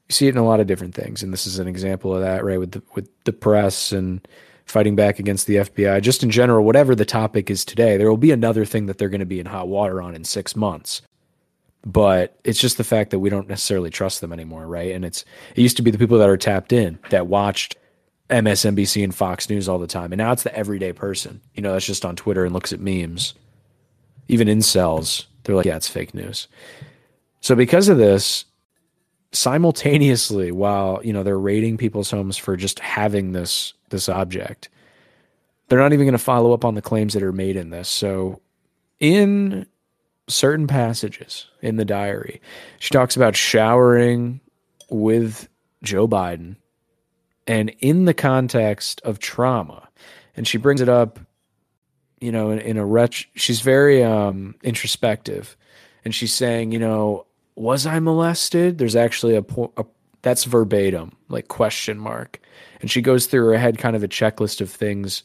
You 0.08 0.12
see 0.12 0.26
it 0.26 0.34
in 0.34 0.38
a 0.38 0.44
lot 0.44 0.60
of 0.60 0.66
different 0.66 0.94
things, 0.94 1.22
and 1.22 1.32
this 1.32 1.46
is 1.46 1.58
an 1.58 1.66
example 1.68 2.14
of 2.14 2.20
that, 2.20 2.44
right? 2.44 2.58
With 2.58 2.72
the 2.72 2.82
with 2.94 3.08
the 3.24 3.32
press 3.32 3.92
and 3.92 4.26
fighting 4.66 4.96
back 4.96 5.18
against 5.18 5.46
the 5.46 5.56
FBI. 5.56 6.00
Just 6.02 6.22
in 6.22 6.30
general, 6.30 6.64
whatever 6.64 6.94
the 6.94 7.04
topic 7.04 7.50
is 7.50 7.64
today, 7.64 7.96
there 7.96 8.08
will 8.08 8.16
be 8.16 8.30
another 8.32 8.64
thing 8.64 8.86
that 8.86 8.98
they're 8.98 9.08
going 9.08 9.18
to 9.20 9.26
be 9.26 9.40
in 9.40 9.46
hot 9.46 9.66
water 9.68 10.00
on 10.02 10.14
in 10.14 10.24
six 10.24 10.54
months. 10.54 11.02
But 11.84 12.38
it's 12.44 12.60
just 12.60 12.76
the 12.76 12.84
fact 12.84 13.10
that 13.10 13.20
we 13.20 13.30
don't 13.30 13.48
necessarily 13.48 13.90
trust 13.90 14.20
them 14.20 14.32
anymore, 14.32 14.66
right? 14.66 14.92
And 14.92 15.04
it's 15.04 15.24
it 15.56 15.62
used 15.62 15.78
to 15.78 15.82
be 15.82 15.90
the 15.90 15.98
people 15.98 16.18
that 16.18 16.28
are 16.28 16.36
tapped 16.36 16.72
in 16.72 16.98
that 17.08 17.26
watched 17.26 17.76
MSNBC 18.28 19.02
and 19.02 19.14
Fox 19.14 19.48
News 19.48 19.68
all 19.68 19.78
the 19.78 19.86
time. 19.86 20.12
And 20.12 20.18
now 20.18 20.32
it's 20.32 20.42
the 20.42 20.54
everyday 20.54 20.92
person, 20.92 21.40
you 21.54 21.62
know, 21.62 21.72
that's 21.72 21.86
just 21.86 22.04
on 22.04 22.16
Twitter 22.16 22.44
and 22.44 22.52
looks 22.52 22.72
at 22.72 22.80
memes. 22.80 23.34
Even 24.28 24.46
incels, 24.46 25.24
they're 25.42 25.56
like, 25.56 25.66
yeah, 25.66 25.76
it's 25.76 25.88
fake 25.88 26.14
news. 26.14 26.46
So 27.40 27.54
because 27.56 27.88
of 27.88 27.96
this, 27.96 28.44
simultaneously, 29.32 30.50
while 30.52 31.00
you 31.04 31.12
know 31.12 31.22
they're 31.22 31.38
raiding 31.38 31.76
people's 31.76 32.10
homes 32.10 32.36
for 32.36 32.56
just 32.56 32.78
having 32.80 33.32
this 33.32 33.74
this 33.90 34.08
object, 34.08 34.68
they're 35.68 35.78
not 35.78 35.92
even 35.92 36.06
going 36.06 36.12
to 36.12 36.18
follow 36.18 36.52
up 36.52 36.64
on 36.64 36.74
the 36.74 36.82
claims 36.82 37.14
that 37.14 37.22
are 37.22 37.32
made 37.32 37.56
in 37.56 37.70
this. 37.70 37.88
So 37.88 38.40
in 38.98 39.66
certain 40.30 40.66
passages 40.66 41.46
in 41.62 41.76
the 41.76 41.84
diary, 41.84 42.40
she 42.78 42.90
talks 42.90 43.16
about 43.16 43.36
showering 43.36 44.40
with 44.88 45.48
Joe 45.82 46.08
Biden 46.08 46.56
and 47.46 47.74
in 47.80 48.04
the 48.04 48.14
context 48.14 49.00
of 49.04 49.18
trauma. 49.18 49.88
And 50.36 50.46
she 50.46 50.58
brings 50.58 50.80
it 50.80 50.88
up 50.88 51.18
you 52.20 52.30
know 52.30 52.50
in, 52.50 52.58
in 52.58 52.76
a 52.76 52.84
retch 52.84 53.30
she's 53.34 53.60
very 53.60 54.02
um 54.02 54.54
introspective. 54.62 55.56
And 56.04 56.14
she's 56.14 56.32
saying 56.32 56.72
you 56.72 56.78
know 56.78 57.26
was 57.56 57.86
i 57.86 57.98
molested? 57.98 58.78
There's 58.78 58.96
actually 58.96 59.36
a, 59.36 59.44
a 59.76 59.84
that's 60.22 60.44
verbatim 60.44 61.12
like 61.28 61.48
question 61.48 61.98
mark. 61.98 62.40
And 62.80 62.90
she 62.90 63.02
goes 63.02 63.26
through 63.26 63.46
her 63.48 63.58
head 63.58 63.78
kind 63.78 63.96
of 63.96 64.02
a 64.02 64.08
checklist 64.08 64.60
of 64.60 64.70
things 64.70 65.22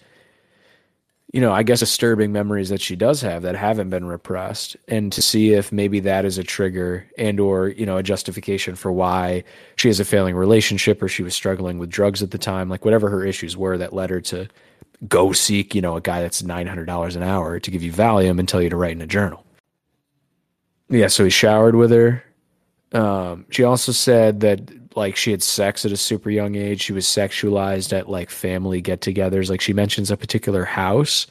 you 1.35 1.41
know 1.41 1.51
i 1.51 1.63
guess 1.63 1.81
disturbing 1.81 2.31
memories 2.31 2.69
that 2.69 2.79
she 2.79 2.95
does 2.95 3.19
have 3.19 3.41
that 3.41 3.57
haven't 3.57 3.89
been 3.89 4.05
repressed 4.05 4.77
and 4.87 5.11
to 5.11 5.21
see 5.21 5.51
if 5.51 5.69
maybe 5.69 5.99
that 5.99 6.23
is 6.23 6.37
a 6.37 6.43
trigger 6.43 7.05
and 7.17 7.41
or 7.41 7.67
you 7.67 7.85
know 7.85 7.97
a 7.97 8.03
justification 8.03 8.73
for 8.73 8.89
why 8.89 9.43
she 9.75 9.89
has 9.89 9.99
a 9.99 10.05
failing 10.05 10.33
relationship 10.33 11.03
or 11.03 11.09
she 11.09 11.23
was 11.23 11.35
struggling 11.35 11.77
with 11.77 11.89
drugs 11.89 12.23
at 12.23 12.31
the 12.31 12.37
time 12.37 12.69
like 12.69 12.85
whatever 12.85 13.09
her 13.09 13.25
issues 13.25 13.57
were 13.57 13.77
that 13.77 13.91
led 13.91 14.09
her 14.09 14.21
to 14.21 14.47
go 15.09 15.33
seek 15.33 15.75
you 15.75 15.81
know 15.81 15.97
a 15.97 16.01
guy 16.01 16.21
that's 16.21 16.41
$900 16.41 17.15
an 17.17 17.23
hour 17.23 17.59
to 17.59 17.69
give 17.69 17.83
you 17.83 17.91
valium 17.91 18.39
and 18.39 18.47
tell 18.47 18.61
you 18.61 18.69
to 18.69 18.77
write 18.77 18.93
in 18.93 19.01
a 19.01 19.07
journal. 19.07 19.45
Yeah 20.87 21.07
so 21.07 21.25
he 21.25 21.29
showered 21.29 21.75
with 21.75 21.91
her. 21.91 22.23
Um, 22.93 23.45
she 23.49 23.65
also 23.65 23.91
said 23.91 24.39
that 24.39 24.71
like 24.95 25.15
she 25.15 25.31
had 25.31 25.43
sex 25.43 25.85
at 25.85 25.91
a 25.91 25.97
super 25.97 26.29
young 26.29 26.55
age. 26.55 26.81
She 26.81 26.93
was 26.93 27.05
sexualized 27.05 27.93
at 27.93 28.09
like 28.09 28.29
family 28.29 28.81
get-togethers. 28.81 29.49
Like 29.49 29.61
she 29.61 29.73
mentions 29.73 30.11
a 30.11 30.17
particular 30.17 30.65
house, 30.65 31.27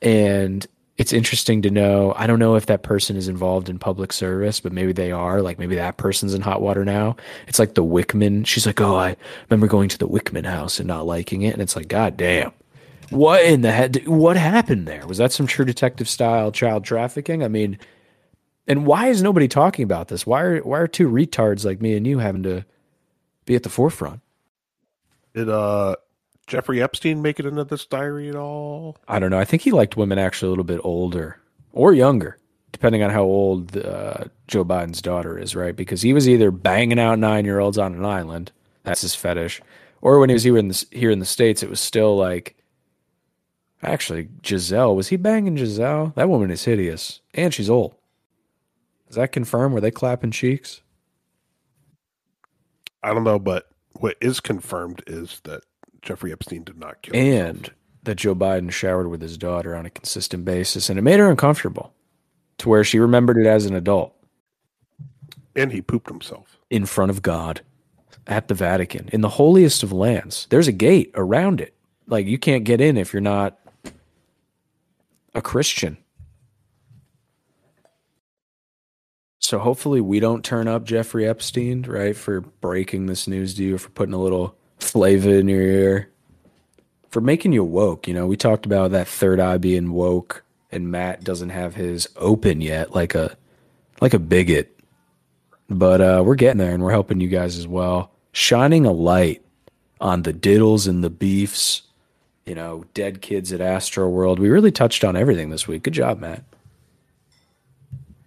and 0.00 0.66
it's 0.96 1.12
interesting 1.12 1.62
to 1.62 1.70
know. 1.70 2.14
I 2.16 2.26
don't 2.26 2.38
know 2.38 2.54
if 2.54 2.66
that 2.66 2.82
person 2.82 3.16
is 3.16 3.26
involved 3.26 3.68
in 3.68 3.78
public 3.78 4.12
service, 4.12 4.60
but 4.60 4.72
maybe 4.72 4.92
they 4.92 5.10
are. 5.10 5.42
Like 5.42 5.58
maybe 5.58 5.74
that 5.74 5.96
person's 5.96 6.34
in 6.34 6.40
hot 6.40 6.62
water 6.62 6.84
now. 6.84 7.16
It's 7.48 7.58
like 7.58 7.74
the 7.74 7.84
Wickman. 7.84 8.46
She's 8.46 8.66
like, 8.66 8.80
oh, 8.80 8.96
I 8.96 9.16
remember 9.48 9.66
going 9.66 9.88
to 9.88 9.98
the 9.98 10.08
Wickman 10.08 10.46
house 10.46 10.78
and 10.78 10.86
not 10.86 11.06
liking 11.06 11.42
it, 11.42 11.52
and 11.52 11.62
it's 11.62 11.76
like, 11.76 11.88
god 11.88 12.16
damn, 12.16 12.52
what 13.10 13.44
in 13.44 13.62
the 13.62 13.72
head? 13.72 14.06
What 14.06 14.36
happened 14.36 14.86
there? 14.86 15.06
Was 15.06 15.18
that 15.18 15.32
some 15.32 15.46
True 15.46 15.64
Detective 15.64 16.08
style 16.08 16.52
child 16.52 16.84
trafficking? 16.84 17.42
I 17.42 17.48
mean, 17.48 17.78
and 18.66 18.86
why 18.86 19.08
is 19.08 19.22
nobody 19.22 19.48
talking 19.48 19.82
about 19.82 20.08
this? 20.08 20.26
Why 20.26 20.42
are 20.42 20.60
why 20.60 20.78
are 20.78 20.88
two 20.88 21.08
retards 21.08 21.64
like 21.64 21.82
me 21.82 21.96
and 21.96 22.06
you 22.06 22.18
having 22.18 22.44
to 22.44 22.64
be 23.44 23.54
at 23.54 23.62
the 23.62 23.68
forefront? 23.68 24.20
Did 25.34 25.48
uh 25.48 25.96
Jeffrey 26.46 26.82
Epstein 26.82 27.22
make 27.22 27.40
it 27.40 27.46
into 27.46 27.64
this 27.64 27.86
diary 27.86 28.28
at 28.28 28.36
all? 28.36 28.96
I 29.08 29.18
don't 29.18 29.30
know. 29.30 29.38
I 29.38 29.44
think 29.44 29.62
he 29.62 29.70
liked 29.70 29.96
women 29.96 30.18
actually 30.18 30.48
a 30.48 30.50
little 30.50 30.64
bit 30.64 30.80
older 30.84 31.40
or 31.72 31.92
younger, 31.92 32.38
depending 32.72 33.02
on 33.02 33.10
how 33.10 33.22
old 33.22 33.76
uh, 33.76 34.24
Joe 34.46 34.64
Biden's 34.64 35.00
daughter 35.02 35.38
is, 35.38 35.56
right? 35.56 35.74
Because 35.74 36.02
he 36.02 36.12
was 36.12 36.28
either 36.28 36.50
banging 36.50 36.98
out 36.98 37.18
nine 37.18 37.44
year 37.44 37.60
olds 37.60 37.78
on 37.78 37.94
an 37.94 38.04
island, 38.04 38.52
that's 38.82 39.00
his 39.00 39.14
fetish, 39.14 39.62
or 40.02 40.18
when 40.18 40.28
he 40.28 40.34
was 40.34 40.44
here 40.44 40.58
in 40.58 40.68
the, 40.68 40.86
here 40.90 41.10
in 41.10 41.18
the 41.18 41.24
states, 41.24 41.62
it 41.62 41.70
was 41.70 41.80
still 41.80 42.16
like. 42.16 42.56
Actually, 43.82 44.30
Gisele 44.40 44.96
was 44.96 45.08
he 45.08 45.16
banging 45.16 45.56
Gisele? 45.56 46.14
That 46.16 46.30
woman 46.30 46.50
is 46.50 46.64
hideous, 46.64 47.20
and 47.34 47.52
she's 47.52 47.68
old. 47.68 47.94
Is 49.10 49.16
that 49.16 49.30
confirmed? 49.30 49.74
Were 49.74 49.80
they 49.82 49.90
clapping 49.90 50.30
cheeks? 50.30 50.80
I 53.04 53.12
don't 53.14 53.22
know, 53.24 53.38
but 53.38 53.68
what 54.00 54.16
is 54.20 54.40
confirmed 54.40 55.02
is 55.06 55.40
that 55.44 55.62
Jeffrey 56.02 56.32
Epstein 56.32 56.64
did 56.64 56.78
not 56.78 57.02
kill 57.02 57.14
and 57.14 57.56
himself. 57.58 57.76
that 58.04 58.14
Joe 58.16 58.34
Biden 58.34 58.70
showered 58.72 59.08
with 59.08 59.20
his 59.20 59.38
daughter 59.38 59.76
on 59.76 59.86
a 59.86 59.90
consistent 59.90 60.44
basis, 60.44 60.88
and 60.88 60.98
it 60.98 61.02
made 61.02 61.20
her 61.20 61.30
uncomfortable 61.30 61.92
to 62.58 62.68
where 62.68 62.82
she 62.82 62.98
remembered 62.98 63.36
it 63.38 63.46
as 63.46 63.66
an 63.66 63.74
adult 63.76 64.14
And 65.54 65.70
he 65.70 65.82
pooped 65.82 66.08
himself. 66.08 66.58
in 66.70 66.86
front 66.86 67.10
of 67.10 67.22
God 67.22 67.60
at 68.26 68.48
the 68.48 68.54
Vatican 68.54 69.08
in 69.12 69.20
the 69.20 69.28
holiest 69.28 69.82
of 69.82 69.92
lands. 69.92 70.46
There's 70.50 70.68
a 70.68 70.72
gate 70.72 71.10
around 71.14 71.60
it. 71.60 71.74
Like 72.06 72.26
you 72.26 72.38
can't 72.38 72.64
get 72.64 72.80
in 72.80 72.96
if 72.96 73.12
you're 73.12 73.20
not 73.20 73.58
a 75.34 75.42
Christian. 75.42 75.98
So 79.44 79.58
hopefully 79.58 80.00
we 80.00 80.20
don't 80.20 80.42
turn 80.42 80.68
up 80.68 80.84
Jeffrey 80.84 81.28
Epstein, 81.28 81.82
right, 81.82 82.16
for 82.16 82.40
breaking 82.40 83.04
this 83.04 83.28
news 83.28 83.52
to 83.56 83.62
you, 83.62 83.76
for 83.76 83.90
putting 83.90 84.14
a 84.14 84.18
little 84.18 84.56
flavor 84.78 85.34
in 85.34 85.48
your 85.48 85.60
ear, 85.60 86.10
for 87.10 87.20
making 87.20 87.52
you 87.52 87.62
woke. 87.62 88.08
You 88.08 88.14
know, 88.14 88.26
we 88.26 88.38
talked 88.38 88.64
about 88.64 88.92
that 88.92 89.06
third 89.06 89.40
eye 89.40 89.58
being 89.58 89.92
woke, 89.92 90.42
and 90.72 90.90
Matt 90.90 91.24
doesn't 91.24 91.50
have 91.50 91.74
his 91.74 92.08
open 92.16 92.62
yet, 92.62 92.94
like 92.94 93.14
a 93.14 93.36
like 94.00 94.14
a 94.14 94.18
bigot. 94.18 94.80
But 95.68 96.00
uh, 96.00 96.22
we're 96.24 96.36
getting 96.36 96.56
there, 96.56 96.72
and 96.72 96.82
we're 96.82 96.92
helping 96.92 97.20
you 97.20 97.28
guys 97.28 97.58
as 97.58 97.68
well, 97.68 98.12
shining 98.32 98.86
a 98.86 98.92
light 98.92 99.44
on 100.00 100.22
the 100.22 100.32
diddles 100.32 100.86
and 100.86 101.04
the 101.04 101.10
beefs. 101.10 101.82
You 102.46 102.54
know, 102.54 102.86
dead 102.94 103.20
kids 103.20 103.52
at 103.52 103.60
Astro 103.60 104.08
World. 104.08 104.38
We 104.38 104.48
really 104.48 104.72
touched 104.72 105.04
on 105.04 105.16
everything 105.16 105.50
this 105.50 105.68
week. 105.68 105.82
Good 105.82 105.92
job, 105.92 106.18
Matt. 106.18 106.44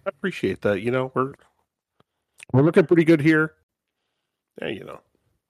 I 0.08 0.16
appreciate 0.16 0.62
that. 0.62 0.80
You 0.80 0.90
know, 0.90 1.12
we're 1.14 1.34
we're 2.54 2.62
looking 2.62 2.86
pretty 2.86 3.04
good 3.04 3.20
here. 3.20 3.52
Yeah, 4.62 4.68
you 4.68 4.84
know. 4.84 5.00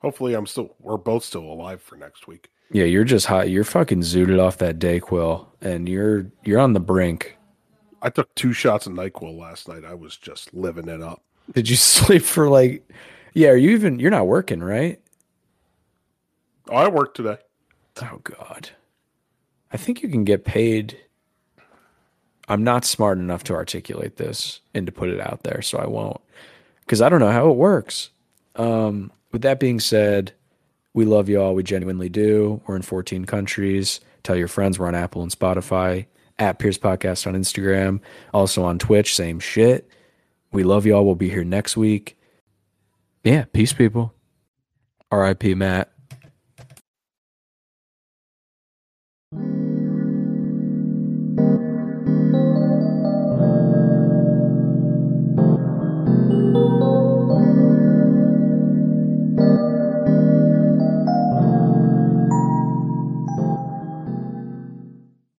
Hopefully 0.00 0.34
I'm 0.34 0.46
still 0.46 0.74
we're 0.80 0.96
both 0.96 1.22
still 1.22 1.44
alive 1.44 1.80
for 1.80 1.94
next 1.94 2.26
week. 2.26 2.50
Yeah, 2.72 2.84
you're 2.84 3.04
just 3.04 3.26
hot. 3.26 3.50
You're 3.50 3.62
fucking 3.62 4.00
zooted 4.00 4.42
off 4.42 4.58
that 4.58 4.80
Dayquil, 4.80 5.46
and 5.60 5.88
you're 5.88 6.26
you're 6.44 6.58
on 6.58 6.72
the 6.72 6.80
brink. 6.80 7.38
I 8.02 8.10
took 8.10 8.34
two 8.34 8.52
shots 8.52 8.88
of 8.88 8.94
NyQuil 8.94 9.38
last 9.38 9.68
night. 9.68 9.84
I 9.84 9.94
was 9.94 10.16
just 10.16 10.52
living 10.52 10.88
it 10.88 11.02
up. 11.02 11.22
Did 11.52 11.68
you 11.68 11.76
sleep 11.76 12.22
for 12.22 12.48
like? 12.48 12.90
Yeah, 13.34 13.50
are 13.50 13.56
you 13.56 13.70
even? 13.70 14.00
You're 14.00 14.10
not 14.10 14.26
working, 14.26 14.60
right? 14.60 15.00
Oh, 16.68 16.74
I 16.74 16.88
worked 16.88 17.16
today. 17.16 17.38
Oh 18.02 18.20
God, 18.24 18.70
I 19.72 19.76
think 19.76 20.02
you 20.02 20.08
can 20.08 20.24
get 20.24 20.44
paid. 20.44 20.98
I'm 22.48 22.64
not 22.64 22.84
smart 22.84 23.18
enough 23.18 23.44
to 23.44 23.54
articulate 23.54 24.16
this 24.16 24.60
and 24.74 24.86
to 24.86 24.92
put 24.92 25.10
it 25.10 25.20
out 25.20 25.42
there, 25.42 25.62
so 25.62 25.78
I 25.78 25.86
won't, 25.86 26.20
because 26.80 27.02
I 27.02 27.08
don't 27.08 27.20
know 27.20 27.30
how 27.30 27.50
it 27.50 27.56
works. 27.56 28.10
Um, 28.56 29.12
with 29.32 29.42
that 29.42 29.60
being 29.60 29.80
said, 29.80 30.32
we 30.94 31.04
love 31.04 31.28
you 31.28 31.40
all. 31.40 31.54
We 31.54 31.62
genuinely 31.62 32.08
do. 32.08 32.60
We're 32.66 32.76
in 32.76 32.82
14 32.82 33.24
countries. 33.24 34.00
Tell 34.22 34.36
your 34.36 34.48
friends. 34.48 34.78
We're 34.78 34.88
on 34.88 34.94
Apple 34.94 35.22
and 35.22 35.30
Spotify. 35.30 36.06
At 36.38 36.58
Pierce 36.58 36.78
Podcast 36.78 37.26
on 37.26 37.34
Instagram. 37.34 38.00
Also 38.32 38.64
on 38.64 38.78
Twitch. 38.78 39.14
Same 39.14 39.40
shit. 39.40 39.88
We 40.52 40.64
love 40.64 40.86
you 40.86 40.94
all. 40.94 41.04
We'll 41.04 41.14
be 41.14 41.28
here 41.28 41.44
next 41.44 41.76
week. 41.76 42.18
Yeah. 43.22 43.44
Peace, 43.52 43.72
people. 43.72 44.14
R.I.P. 45.10 45.54
Matt. 45.54 45.92